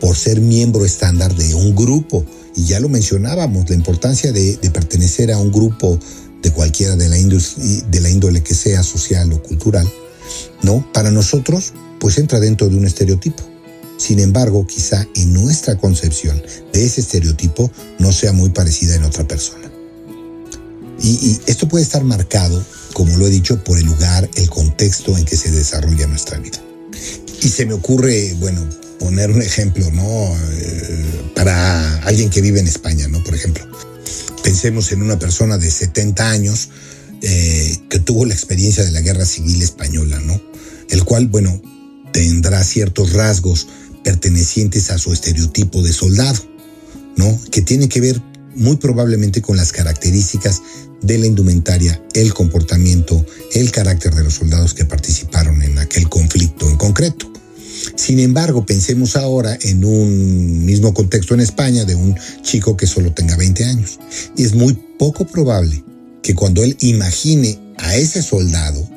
por 0.00 0.16
ser 0.16 0.40
miembro 0.40 0.84
estándar 0.84 1.34
de 1.34 1.54
un 1.54 1.76
grupo. 1.76 2.24
Y 2.56 2.64
ya 2.64 2.80
lo 2.80 2.88
mencionábamos, 2.88 3.68
la 3.68 3.76
importancia 3.76 4.32
de, 4.32 4.58
pertenecer 4.72 5.32
a 5.32 5.38
un 5.38 5.52
grupo 5.52 5.98
de 6.42 6.50
cualquiera 6.50 6.96
de 6.96 7.08
la, 7.08 7.16
de 7.16 8.00
la 8.00 8.10
índole 8.10 8.42
que 8.42 8.54
sea 8.54 8.82
social 8.82 9.32
o 9.32 9.42
cultural, 9.42 9.88
¿no? 10.62 10.90
Para 10.92 11.10
nosotros, 11.10 11.74
pues 12.00 12.16
entra 12.16 12.40
dentro 12.40 12.68
de 12.68 12.76
un 12.76 12.86
estereotipo. 12.86 13.57
Sin 13.98 14.20
embargo, 14.20 14.64
quizá 14.66 15.06
en 15.16 15.34
nuestra 15.34 15.76
concepción 15.76 16.40
de 16.72 16.84
ese 16.84 17.00
estereotipo 17.00 17.70
no 17.98 18.12
sea 18.12 18.32
muy 18.32 18.50
parecida 18.50 18.94
en 18.94 19.02
otra 19.02 19.26
persona. 19.26 19.70
Y, 21.02 21.38
esto 21.46 21.68
puede 21.68 21.84
estar 21.84 22.02
marcado, 22.04 22.64
como 22.92 23.16
lo 23.16 23.26
he 23.26 23.30
dicho, 23.30 23.62
por 23.62 23.78
el 23.78 23.84
lugar, 23.84 24.28
el 24.36 24.48
contexto 24.48 25.16
en 25.18 25.24
que 25.24 25.36
se 25.36 25.50
desarrolla 25.50 26.06
nuestra 26.06 26.38
vida. 26.38 26.58
Y 27.42 27.48
se 27.48 27.66
me 27.66 27.74
ocurre, 27.74 28.34
bueno, 28.40 28.64
poner 28.98 29.30
un 29.30 29.42
ejemplo, 29.42 29.90
¿no? 29.90 30.36
Eh, 30.52 31.32
para 31.34 31.98
alguien 32.04 32.30
que 32.30 32.40
vive 32.40 32.60
en 32.60 32.66
España, 32.68 33.06
¿no? 33.08 33.22
Por 33.22 33.34
ejemplo, 33.34 33.66
pensemos 34.42 34.92
en 34.92 35.02
una 35.02 35.18
persona 35.18 35.58
de 35.58 35.70
70 35.70 36.30
años 36.30 36.70
eh, 37.22 37.78
que 37.88 37.98
tuvo 37.98 38.24
la 38.26 38.34
experiencia 38.34 38.84
de 38.84 38.92
la 38.92 39.00
Guerra 39.00 39.26
Civil 39.26 39.60
Española, 39.62 40.20
¿no? 40.20 40.40
El 40.88 41.04
cual, 41.04 41.26
bueno, 41.28 41.60
tendrá 42.12 42.62
ciertos 42.64 43.12
rasgos 43.12 43.68
pertenecientes 44.08 44.90
a 44.90 44.96
su 44.96 45.12
estereotipo 45.12 45.82
de 45.82 45.92
soldado, 45.92 46.40
¿no? 47.16 47.38
Que 47.50 47.60
tiene 47.60 47.90
que 47.90 48.00
ver 48.00 48.22
muy 48.54 48.78
probablemente 48.78 49.42
con 49.42 49.58
las 49.58 49.70
características 49.70 50.62
de 51.02 51.18
la 51.18 51.26
indumentaria, 51.26 52.02
el 52.14 52.32
comportamiento, 52.32 53.22
el 53.52 53.70
carácter 53.70 54.14
de 54.14 54.24
los 54.24 54.32
soldados 54.32 54.72
que 54.72 54.86
participaron 54.86 55.60
en 55.60 55.78
aquel 55.78 56.08
conflicto 56.08 56.70
en 56.70 56.78
concreto. 56.78 57.30
Sin 57.96 58.18
embargo, 58.20 58.64
pensemos 58.64 59.14
ahora 59.14 59.58
en 59.60 59.84
un 59.84 60.64
mismo 60.64 60.94
contexto 60.94 61.34
en 61.34 61.40
España 61.40 61.84
de 61.84 61.94
un 61.94 62.16
chico 62.42 62.78
que 62.78 62.86
solo 62.86 63.12
tenga 63.12 63.36
20 63.36 63.62
años. 63.66 63.98
Y 64.38 64.44
es 64.44 64.54
muy 64.54 64.72
poco 64.98 65.26
probable 65.26 65.84
que 66.22 66.34
cuando 66.34 66.64
él 66.64 66.78
imagine 66.80 67.58
a 67.76 67.94
ese 67.94 68.22
soldado, 68.22 68.88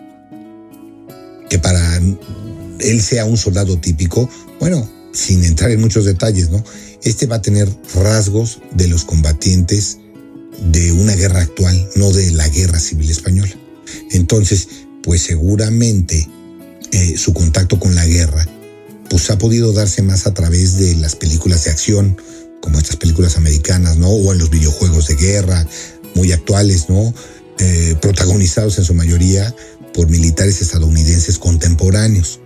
que 1.50 1.60
para 1.60 2.00
él 2.80 3.02
sea 3.02 3.26
un 3.26 3.36
soldado 3.36 3.78
típico, 3.78 4.30
bueno, 4.62 5.01
sin 5.14 5.44
entrar 5.44 5.72
en 5.72 5.82
muchos 5.82 6.06
detalles, 6.06 6.50
¿no? 6.50 6.64
Este 7.04 7.26
va 7.26 7.38
a 7.38 7.42
tener 7.42 7.68
rasgos 7.96 8.60
de 8.72 8.88
los 8.88 9.06
combatientes 9.06 9.98
de 10.72 10.92
una 10.92 11.16
guerra 11.16 11.42
actual, 11.42 11.90
no 11.96 12.12
de 12.12 12.32
la 12.32 12.48
guerra 12.50 12.80
civil 12.80 13.10
española. 13.10 13.54
Entonces, 14.12 14.68
pues 15.04 15.22
seguramente 15.22 16.30
eh, 16.92 17.18
su 17.18 17.34
contacto 17.34 17.80
con 17.80 17.96
la 17.96 18.06
guerra, 18.06 18.48
pues 19.10 19.30
ha 19.30 19.38
podido 19.38 19.74
darse 19.74 20.02
más 20.04 20.28
a 20.28 20.34
través 20.34 20.78
de 20.78 20.96
las 20.96 21.16
películas 21.16 21.66
de 21.66 21.72
acción, 21.72 22.18
como 22.62 22.78
estas 22.78 22.98
películas 22.98 23.38
americanas, 23.38 23.98
¿no? 23.98 24.10
O 24.10 24.32
en 24.32 24.38
los 24.38 24.50
videojuegos 24.50 25.08
de 25.08 25.16
guerra, 25.16 25.68
muy 26.16 26.32
actuales, 26.32 26.90
¿no? 26.90 27.14
Eh, 27.60 27.96
protagonizados 28.02 28.78
en 28.78 28.84
su 28.84 28.94
mayoría 28.94 29.54
por 29.94 30.10
militares 30.10 30.62
estadounidenses 30.62 31.38
contemporáneos. 31.38 32.40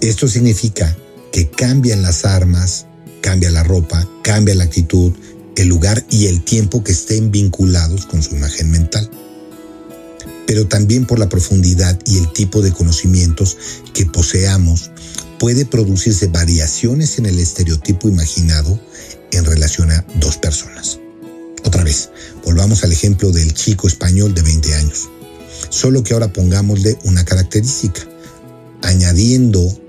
Esto 0.00 0.28
significa 0.28 0.96
que 1.32 1.48
cambian 1.50 2.02
las 2.02 2.24
armas, 2.24 2.86
cambia 3.22 3.50
la 3.50 3.64
ropa, 3.64 4.06
cambia 4.22 4.54
la 4.54 4.64
actitud, 4.64 5.12
el 5.56 5.68
lugar 5.68 6.04
y 6.10 6.26
el 6.26 6.42
tiempo 6.44 6.84
que 6.84 6.92
estén 6.92 7.30
vinculados 7.30 8.06
con 8.06 8.22
su 8.22 8.36
imagen 8.36 8.70
mental, 8.70 9.10
pero 10.46 10.68
también 10.68 11.06
por 11.06 11.18
la 11.18 11.28
profundidad 11.28 11.98
y 12.04 12.18
el 12.18 12.32
tipo 12.32 12.62
de 12.62 12.72
conocimientos 12.72 13.56
que 13.94 14.06
poseamos, 14.06 14.90
puede 15.38 15.64
producirse 15.64 16.28
variaciones 16.28 17.18
en 17.18 17.26
el 17.26 17.38
estereotipo 17.40 18.08
imaginado 18.08 18.78
en 19.32 19.44
relación 19.44 19.90
a 19.90 20.06
dos 20.20 20.36
personas. 20.36 21.00
Otra 21.64 21.82
vez, 21.82 22.10
volvamos 22.44 22.84
al 22.84 22.92
ejemplo 22.92 23.32
del 23.32 23.52
chico 23.54 23.88
español 23.88 24.34
de 24.34 24.42
20 24.42 24.74
años, 24.74 25.08
solo 25.68 26.04
que 26.04 26.14
ahora 26.14 26.32
pongámosle 26.32 26.98
una 27.04 27.24
característica, 27.24 28.02
añadiendo 28.82 29.81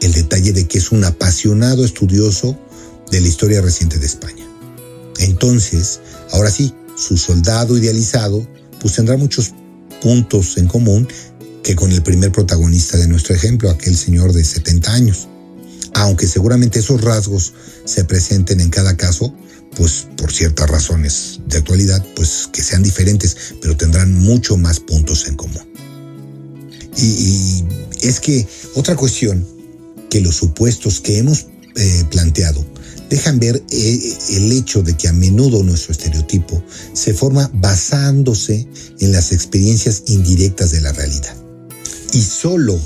el 0.00 0.12
detalle 0.12 0.52
de 0.52 0.66
que 0.66 0.78
es 0.78 0.92
un 0.92 1.04
apasionado 1.04 1.84
estudioso 1.84 2.58
de 3.10 3.20
la 3.20 3.28
historia 3.28 3.60
reciente 3.60 3.98
de 3.98 4.06
España. 4.06 4.44
Entonces, 5.18 6.00
ahora 6.32 6.50
sí, 6.50 6.74
su 6.96 7.16
soldado 7.16 7.76
idealizado 7.76 8.46
pues 8.80 8.94
tendrá 8.94 9.16
muchos 9.16 9.52
puntos 10.00 10.56
en 10.58 10.68
común 10.68 11.08
que 11.62 11.74
con 11.76 11.92
el 11.92 12.02
primer 12.02 12.32
protagonista 12.32 12.96
de 12.96 13.08
nuestro 13.08 13.34
ejemplo, 13.34 13.70
aquel 13.70 13.96
señor 13.96 14.32
de 14.32 14.44
70 14.44 14.92
años. 14.92 15.28
Aunque 15.94 16.26
seguramente 16.26 16.78
esos 16.78 17.00
rasgos 17.00 17.52
se 17.84 18.04
presenten 18.04 18.60
en 18.60 18.70
cada 18.70 18.96
caso, 18.96 19.34
pues 19.76 20.06
por 20.16 20.32
ciertas 20.32 20.68
razones 20.70 21.40
de 21.46 21.58
actualidad, 21.58 22.04
pues 22.14 22.48
que 22.52 22.62
sean 22.62 22.82
diferentes, 22.82 23.36
pero 23.60 23.76
tendrán 23.76 24.14
mucho 24.14 24.56
más 24.56 24.80
puntos 24.80 25.26
en 25.26 25.36
común. 25.36 25.68
Y, 26.96 27.64
es 28.00 28.20
que 28.20 28.46
otra 28.74 28.96
cuestión 28.96 29.46
que 30.10 30.20
los 30.20 30.36
supuestos 30.36 31.00
que 31.00 31.18
hemos 31.18 31.46
eh, 31.76 32.04
planteado 32.10 32.64
dejan 33.08 33.38
ver 33.38 33.62
eh, 33.70 34.18
el 34.30 34.52
hecho 34.52 34.82
de 34.82 34.96
que 34.96 35.08
a 35.08 35.12
menudo 35.12 35.62
nuestro 35.62 35.92
estereotipo 35.92 36.62
se 36.92 37.14
forma 37.14 37.50
basándose 37.54 38.66
en 39.00 39.12
las 39.12 39.32
experiencias 39.32 40.04
indirectas 40.06 40.70
de 40.72 40.80
la 40.80 40.92
realidad. 40.92 41.34
Y 42.12 42.20
solo 42.20 42.78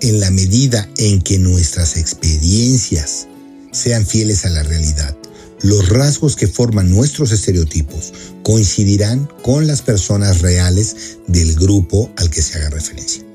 en 0.00 0.20
la 0.20 0.30
medida 0.30 0.88
en 0.98 1.20
que 1.20 1.38
nuestras 1.38 1.96
experiencias 1.96 3.26
sean 3.72 4.06
fieles 4.06 4.44
a 4.44 4.50
la 4.50 4.62
realidad, 4.62 5.16
los 5.62 5.88
rasgos 5.90 6.36
que 6.36 6.48
forman 6.48 6.90
nuestros 6.90 7.32
estereotipos 7.32 8.12
coincidirán 8.42 9.28
con 9.42 9.66
las 9.66 9.82
personas 9.82 10.40
reales 10.40 11.18
del 11.26 11.54
grupo 11.54 12.10
al 12.16 12.30
que 12.30 12.42
se 12.42 12.58
haga 12.58 12.70
referencia. 12.70 13.29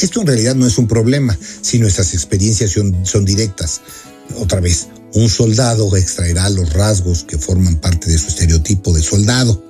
Esto 0.00 0.20
en 0.20 0.26
realidad 0.26 0.54
no 0.54 0.66
es 0.66 0.76
un 0.78 0.86
problema 0.86 1.38
si 1.62 1.78
nuestras 1.78 2.12
experiencias 2.12 2.72
son, 2.72 3.24
directas, 3.24 3.80
otra 4.36 4.60
vez, 4.60 4.88
Un 5.14 5.30
soldado 5.30 5.96
extraerá 5.96 6.50
los 6.50 6.74
rasgos 6.74 7.24
que 7.24 7.38
forman 7.38 7.76
parte 7.76 8.10
de 8.10 8.18
su 8.18 8.28
estereotipo 8.28 8.92
de 8.92 9.02
soldado 9.02 9.64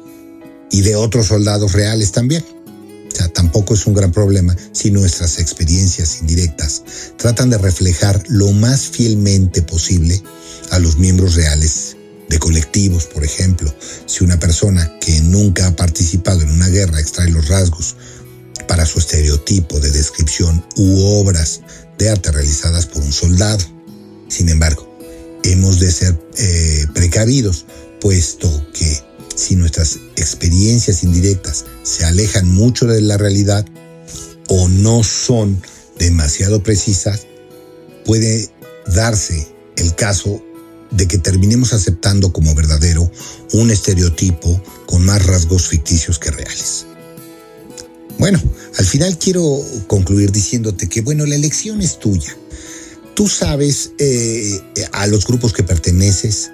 y 0.73 0.81
de 0.81 0.97
otros 0.97 1.27
soldados 1.27 1.73
reales 1.73 2.11
también. 2.11 2.45
O 3.13 3.17
sea, 3.17 3.29
tampoco 3.29 3.75
es 3.75 3.87
un 3.87 3.95
gran 3.95 4.11
problema 4.11 4.57
si 4.73 4.91
nuestras 4.91 5.39
experiencias 5.39 6.21
indirectas 6.21 6.83
tratan 7.17 7.51
de 7.51 7.59
reflejar 7.59 8.25
lo 8.29 8.51
más 8.53 8.89
fielmente 8.89 9.63
posible 9.63 10.21
a 10.71 10.81
los 10.81 10.99
miembros 10.99 11.37
reales 11.37 11.97
de 12.29 12.39
colectivos, 12.41 13.07
por 13.07 13.25
ejemplo. 13.25 13.73
Si 14.07 14.25
una 14.25 14.41
persona 14.41 14.99
que 15.01 15.21
nunca 15.21 15.69
ha 15.69 15.77
participado 15.77 16.41
en 16.41 16.51
una 16.51 16.69
guerra 16.69 16.99
extrae 16.99 17.31
los 17.31 17.47
rasgos 17.47 17.95
para 18.67 18.87
su 18.87 18.99
estereotipo 18.99 19.81
de 19.81 19.91
descripción 19.91 20.65
u 20.77 21.05
obras 21.21 21.61
de 21.99 22.11
arte 22.11 22.33
realizadas 22.33 22.87
por 22.87 23.03
un 23.03 23.13
soldado. 23.13 23.65
Sin 24.29 24.49
embargo, 24.49 24.87
hemos 25.43 25.81
de 25.81 25.91
ser 25.91 26.19
eh, 26.39 26.87
precavidos, 26.95 27.67
puesto 28.01 28.51
que 28.73 29.03
si 29.35 29.55
nuestras 29.55 29.99
experiencias 30.17 31.03
indirectas 31.03 31.65
se 31.83 32.05
alejan 32.05 32.49
mucho 32.49 32.87
de 32.87 33.01
la 33.01 33.17
realidad 33.17 33.65
o 34.49 34.69
no 34.69 35.03
son 35.05 35.61
demasiado 35.99 36.63
precisas, 36.63 37.27
puede 38.05 38.51
darse 38.87 39.49
el 39.77 39.95
caso 39.95 40.43
de 40.91 41.07
que 41.09 41.19
terminemos 41.19 41.73
aceptando 41.73 42.33
como 42.33 42.55
verdadero 42.55 43.11
un 43.53 43.71
estereotipo 43.71 44.63
con 44.87 45.05
más 45.05 45.25
rasgos 45.27 45.69
ficticios 45.69 46.19
que 46.19 46.31
reales. 46.31 46.86
Bueno, 48.19 48.43
al 48.79 48.85
final 48.87 49.19
quiero 49.19 49.63
concluir 49.87 50.33
diciéndote 50.33 50.89
que, 50.89 51.03
bueno, 51.03 51.27
la 51.27 51.35
elección 51.35 51.83
es 51.83 51.99
tuya. 51.99 52.37
Tú 53.15 53.29
sabes 53.29 53.93
eh, 53.99 54.61
a 54.93 55.07
los 55.07 55.27
grupos 55.27 55.53
que 55.53 55.63
perteneces 55.63 56.51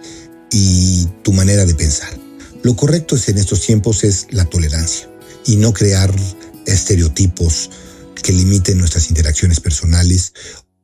y 0.50 1.06
tu 1.22 1.32
manera 1.32 1.64
de 1.64 1.74
pensar. 1.74 2.16
Lo 2.62 2.76
correcto 2.76 3.16
es 3.16 3.28
en 3.28 3.38
estos 3.38 3.62
tiempos 3.62 4.04
es 4.04 4.26
la 4.30 4.44
tolerancia 4.44 5.08
y 5.44 5.56
no 5.56 5.72
crear 5.72 6.14
estereotipos 6.66 7.70
que 8.22 8.32
limiten 8.32 8.78
nuestras 8.78 9.08
interacciones 9.08 9.60
personales 9.60 10.32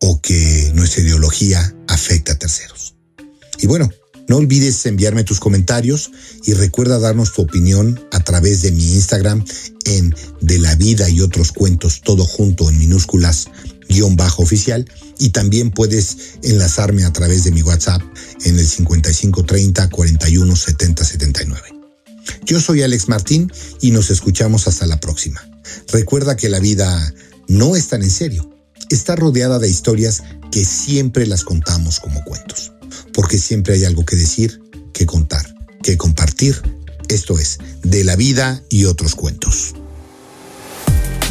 o 0.00 0.20
que 0.20 0.72
nuestra 0.74 1.02
ideología 1.02 1.74
afecte 1.86 2.32
a 2.32 2.38
terceros. 2.38 2.96
Y 3.60 3.66
bueno, 3.66 3.90
no 4.28 4.36
olvides 4.36 4.84
enviarme 4.84 5.24
tus 5.24 5.40
comentarios 5.40 6.10
y 6.44 6.52
recuerda 6.52 6.98
darnos 6.98 7.32
tu 7.32 7.40
opinión 7.42 7.98
a 8.12 8.22
través 8.22 8.60
de 8.60 8.72
mi 8.72 8.92
Instagram 8.92 9.42
en 9.86 10.14
De 10.42 10.58
la 10.58 10.74
Vida 10.74 11.08
y 11.08 11.22
otros 11.22 11.50
cuentos, 11.50 12.02
todo 12.02 12.24
junto 12.24 12.68
en 12.68 12.78
minúsculas, 12.78 13.48
guion 13.88 14.16
bajo 14.16 14.42
oficial. 14.42 14.84
Y 15.18 15.30
también 15.30 15.70
puedes 15.70 16.36
enlazarme 16.42 17.04
a 17.04 17.12
través 17.12 17.44
de 17.44 17.52
mi 17.52 17.62
WhatsApp 17.62 18.02
en 18.44 18.58
el 18.58 18.66
5530 18.66 19.88
41 19.88 20.56
70 20.56 21.04
79. 21.04 21.62
Yo 22.44 22.60
soy 22.60 22.82
Alex 22.82 23.08
Martín 23.08 23.50
y 23.80 23.92
nos 23.92 24.10
escuchamos 24.10 24.68
hasta 24.68 24.84
la 24.84 25.00
próxima. 25.00 25.40
Recuerda 25.90 26.36
que 26.36 26.50
la 26.50 26.60
vida 26.60 27.14
no 27.48 27.76
es 27.76 27.88
tan 27.88 28.02
en 28.02 28.10
serio. 28.10 28.48
Está 28.90 29.16
rodeada 29.16 29.58
de 29.58 29.70
historias 29.70 30.22
que 30.52 30.66
siempre 30.66 31.26
las 31.26 31.44
contamos 31.44 31.98
como 31.98 32.22
cuentos 32.24 32.72
porque 33.18 33.36
siempre 33.36 33.74
hay 33.74 33.84
algo 33.84 34.04
que 34.04 34.14
decir, 34.14 34.62
que 34.92 35.04
contar, 35.04 35.44
que 35.82 35.98
compartir. 35.98 36.54
Esto 37.08 37.36
es, 37.36 37.58
de 37.82 38.04
la 38.04 38.14
vida 38.14 38.62
y 38.70 38.84
otros 38.84 39.16
cuentos. 39.16 39.74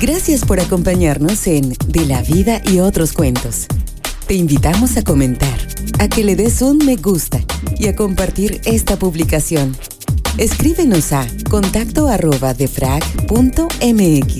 Gracias 0.01 0.41
por 0.43 0.59
acompañarnos 0.59 1.47
en 1.47 1.77
De 1.87 2.05
la 2.05 2.21
vida 2.23 2.61
y 2.69 2.79
otros 2.79 3.13
cuentos. 3.13 3.67
Te 4.27 4.33
invitamos 4.33 4.97
a 4.97 5.03
comentar, 5.03 5.57
a 5.99 6.09
que 6.09 6.25
le 6.25 6.35
des 6.35 6.61
un 6.61 6.77
me 6.79 6.97
gusta 6.97 7.39
y 7.79 7.87
a 7.87 7.95
compartir 7.95 8.59
esta 8.65 8.99
publicación. 8.99 9.73
Escríbenos 10.37 11.13
a 11.13 11.25
contacto 11.49 12.09
arroba 12.09 12.53
defrag.mx. 12.53 14.35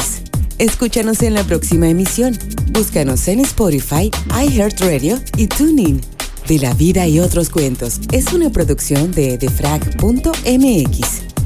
Escúchanos 0.58 1.22
en 1.22 1.34
la 1.34 1.46
próxima 1.46 1.88
emisión. 1.88 2.38
Búscanos 2.74 3.26
en 3.30 3.40
Spotify, 3.40 4.12
iHeartRadio 4.38 5.22
y 5.38 5.48
TuneIn 5.48 6.02
de 6.48 6.60
la 6.60 6.74
vida 6.74 7.08
y 7.08 7.20
otros 7.20 7.50
cuentos 7.50 8.00
es 8.12 8.34
una 8.34 8.50
producción 8.50 9.12
de 9.12 9.38
defrag.mx. 9.38 11.37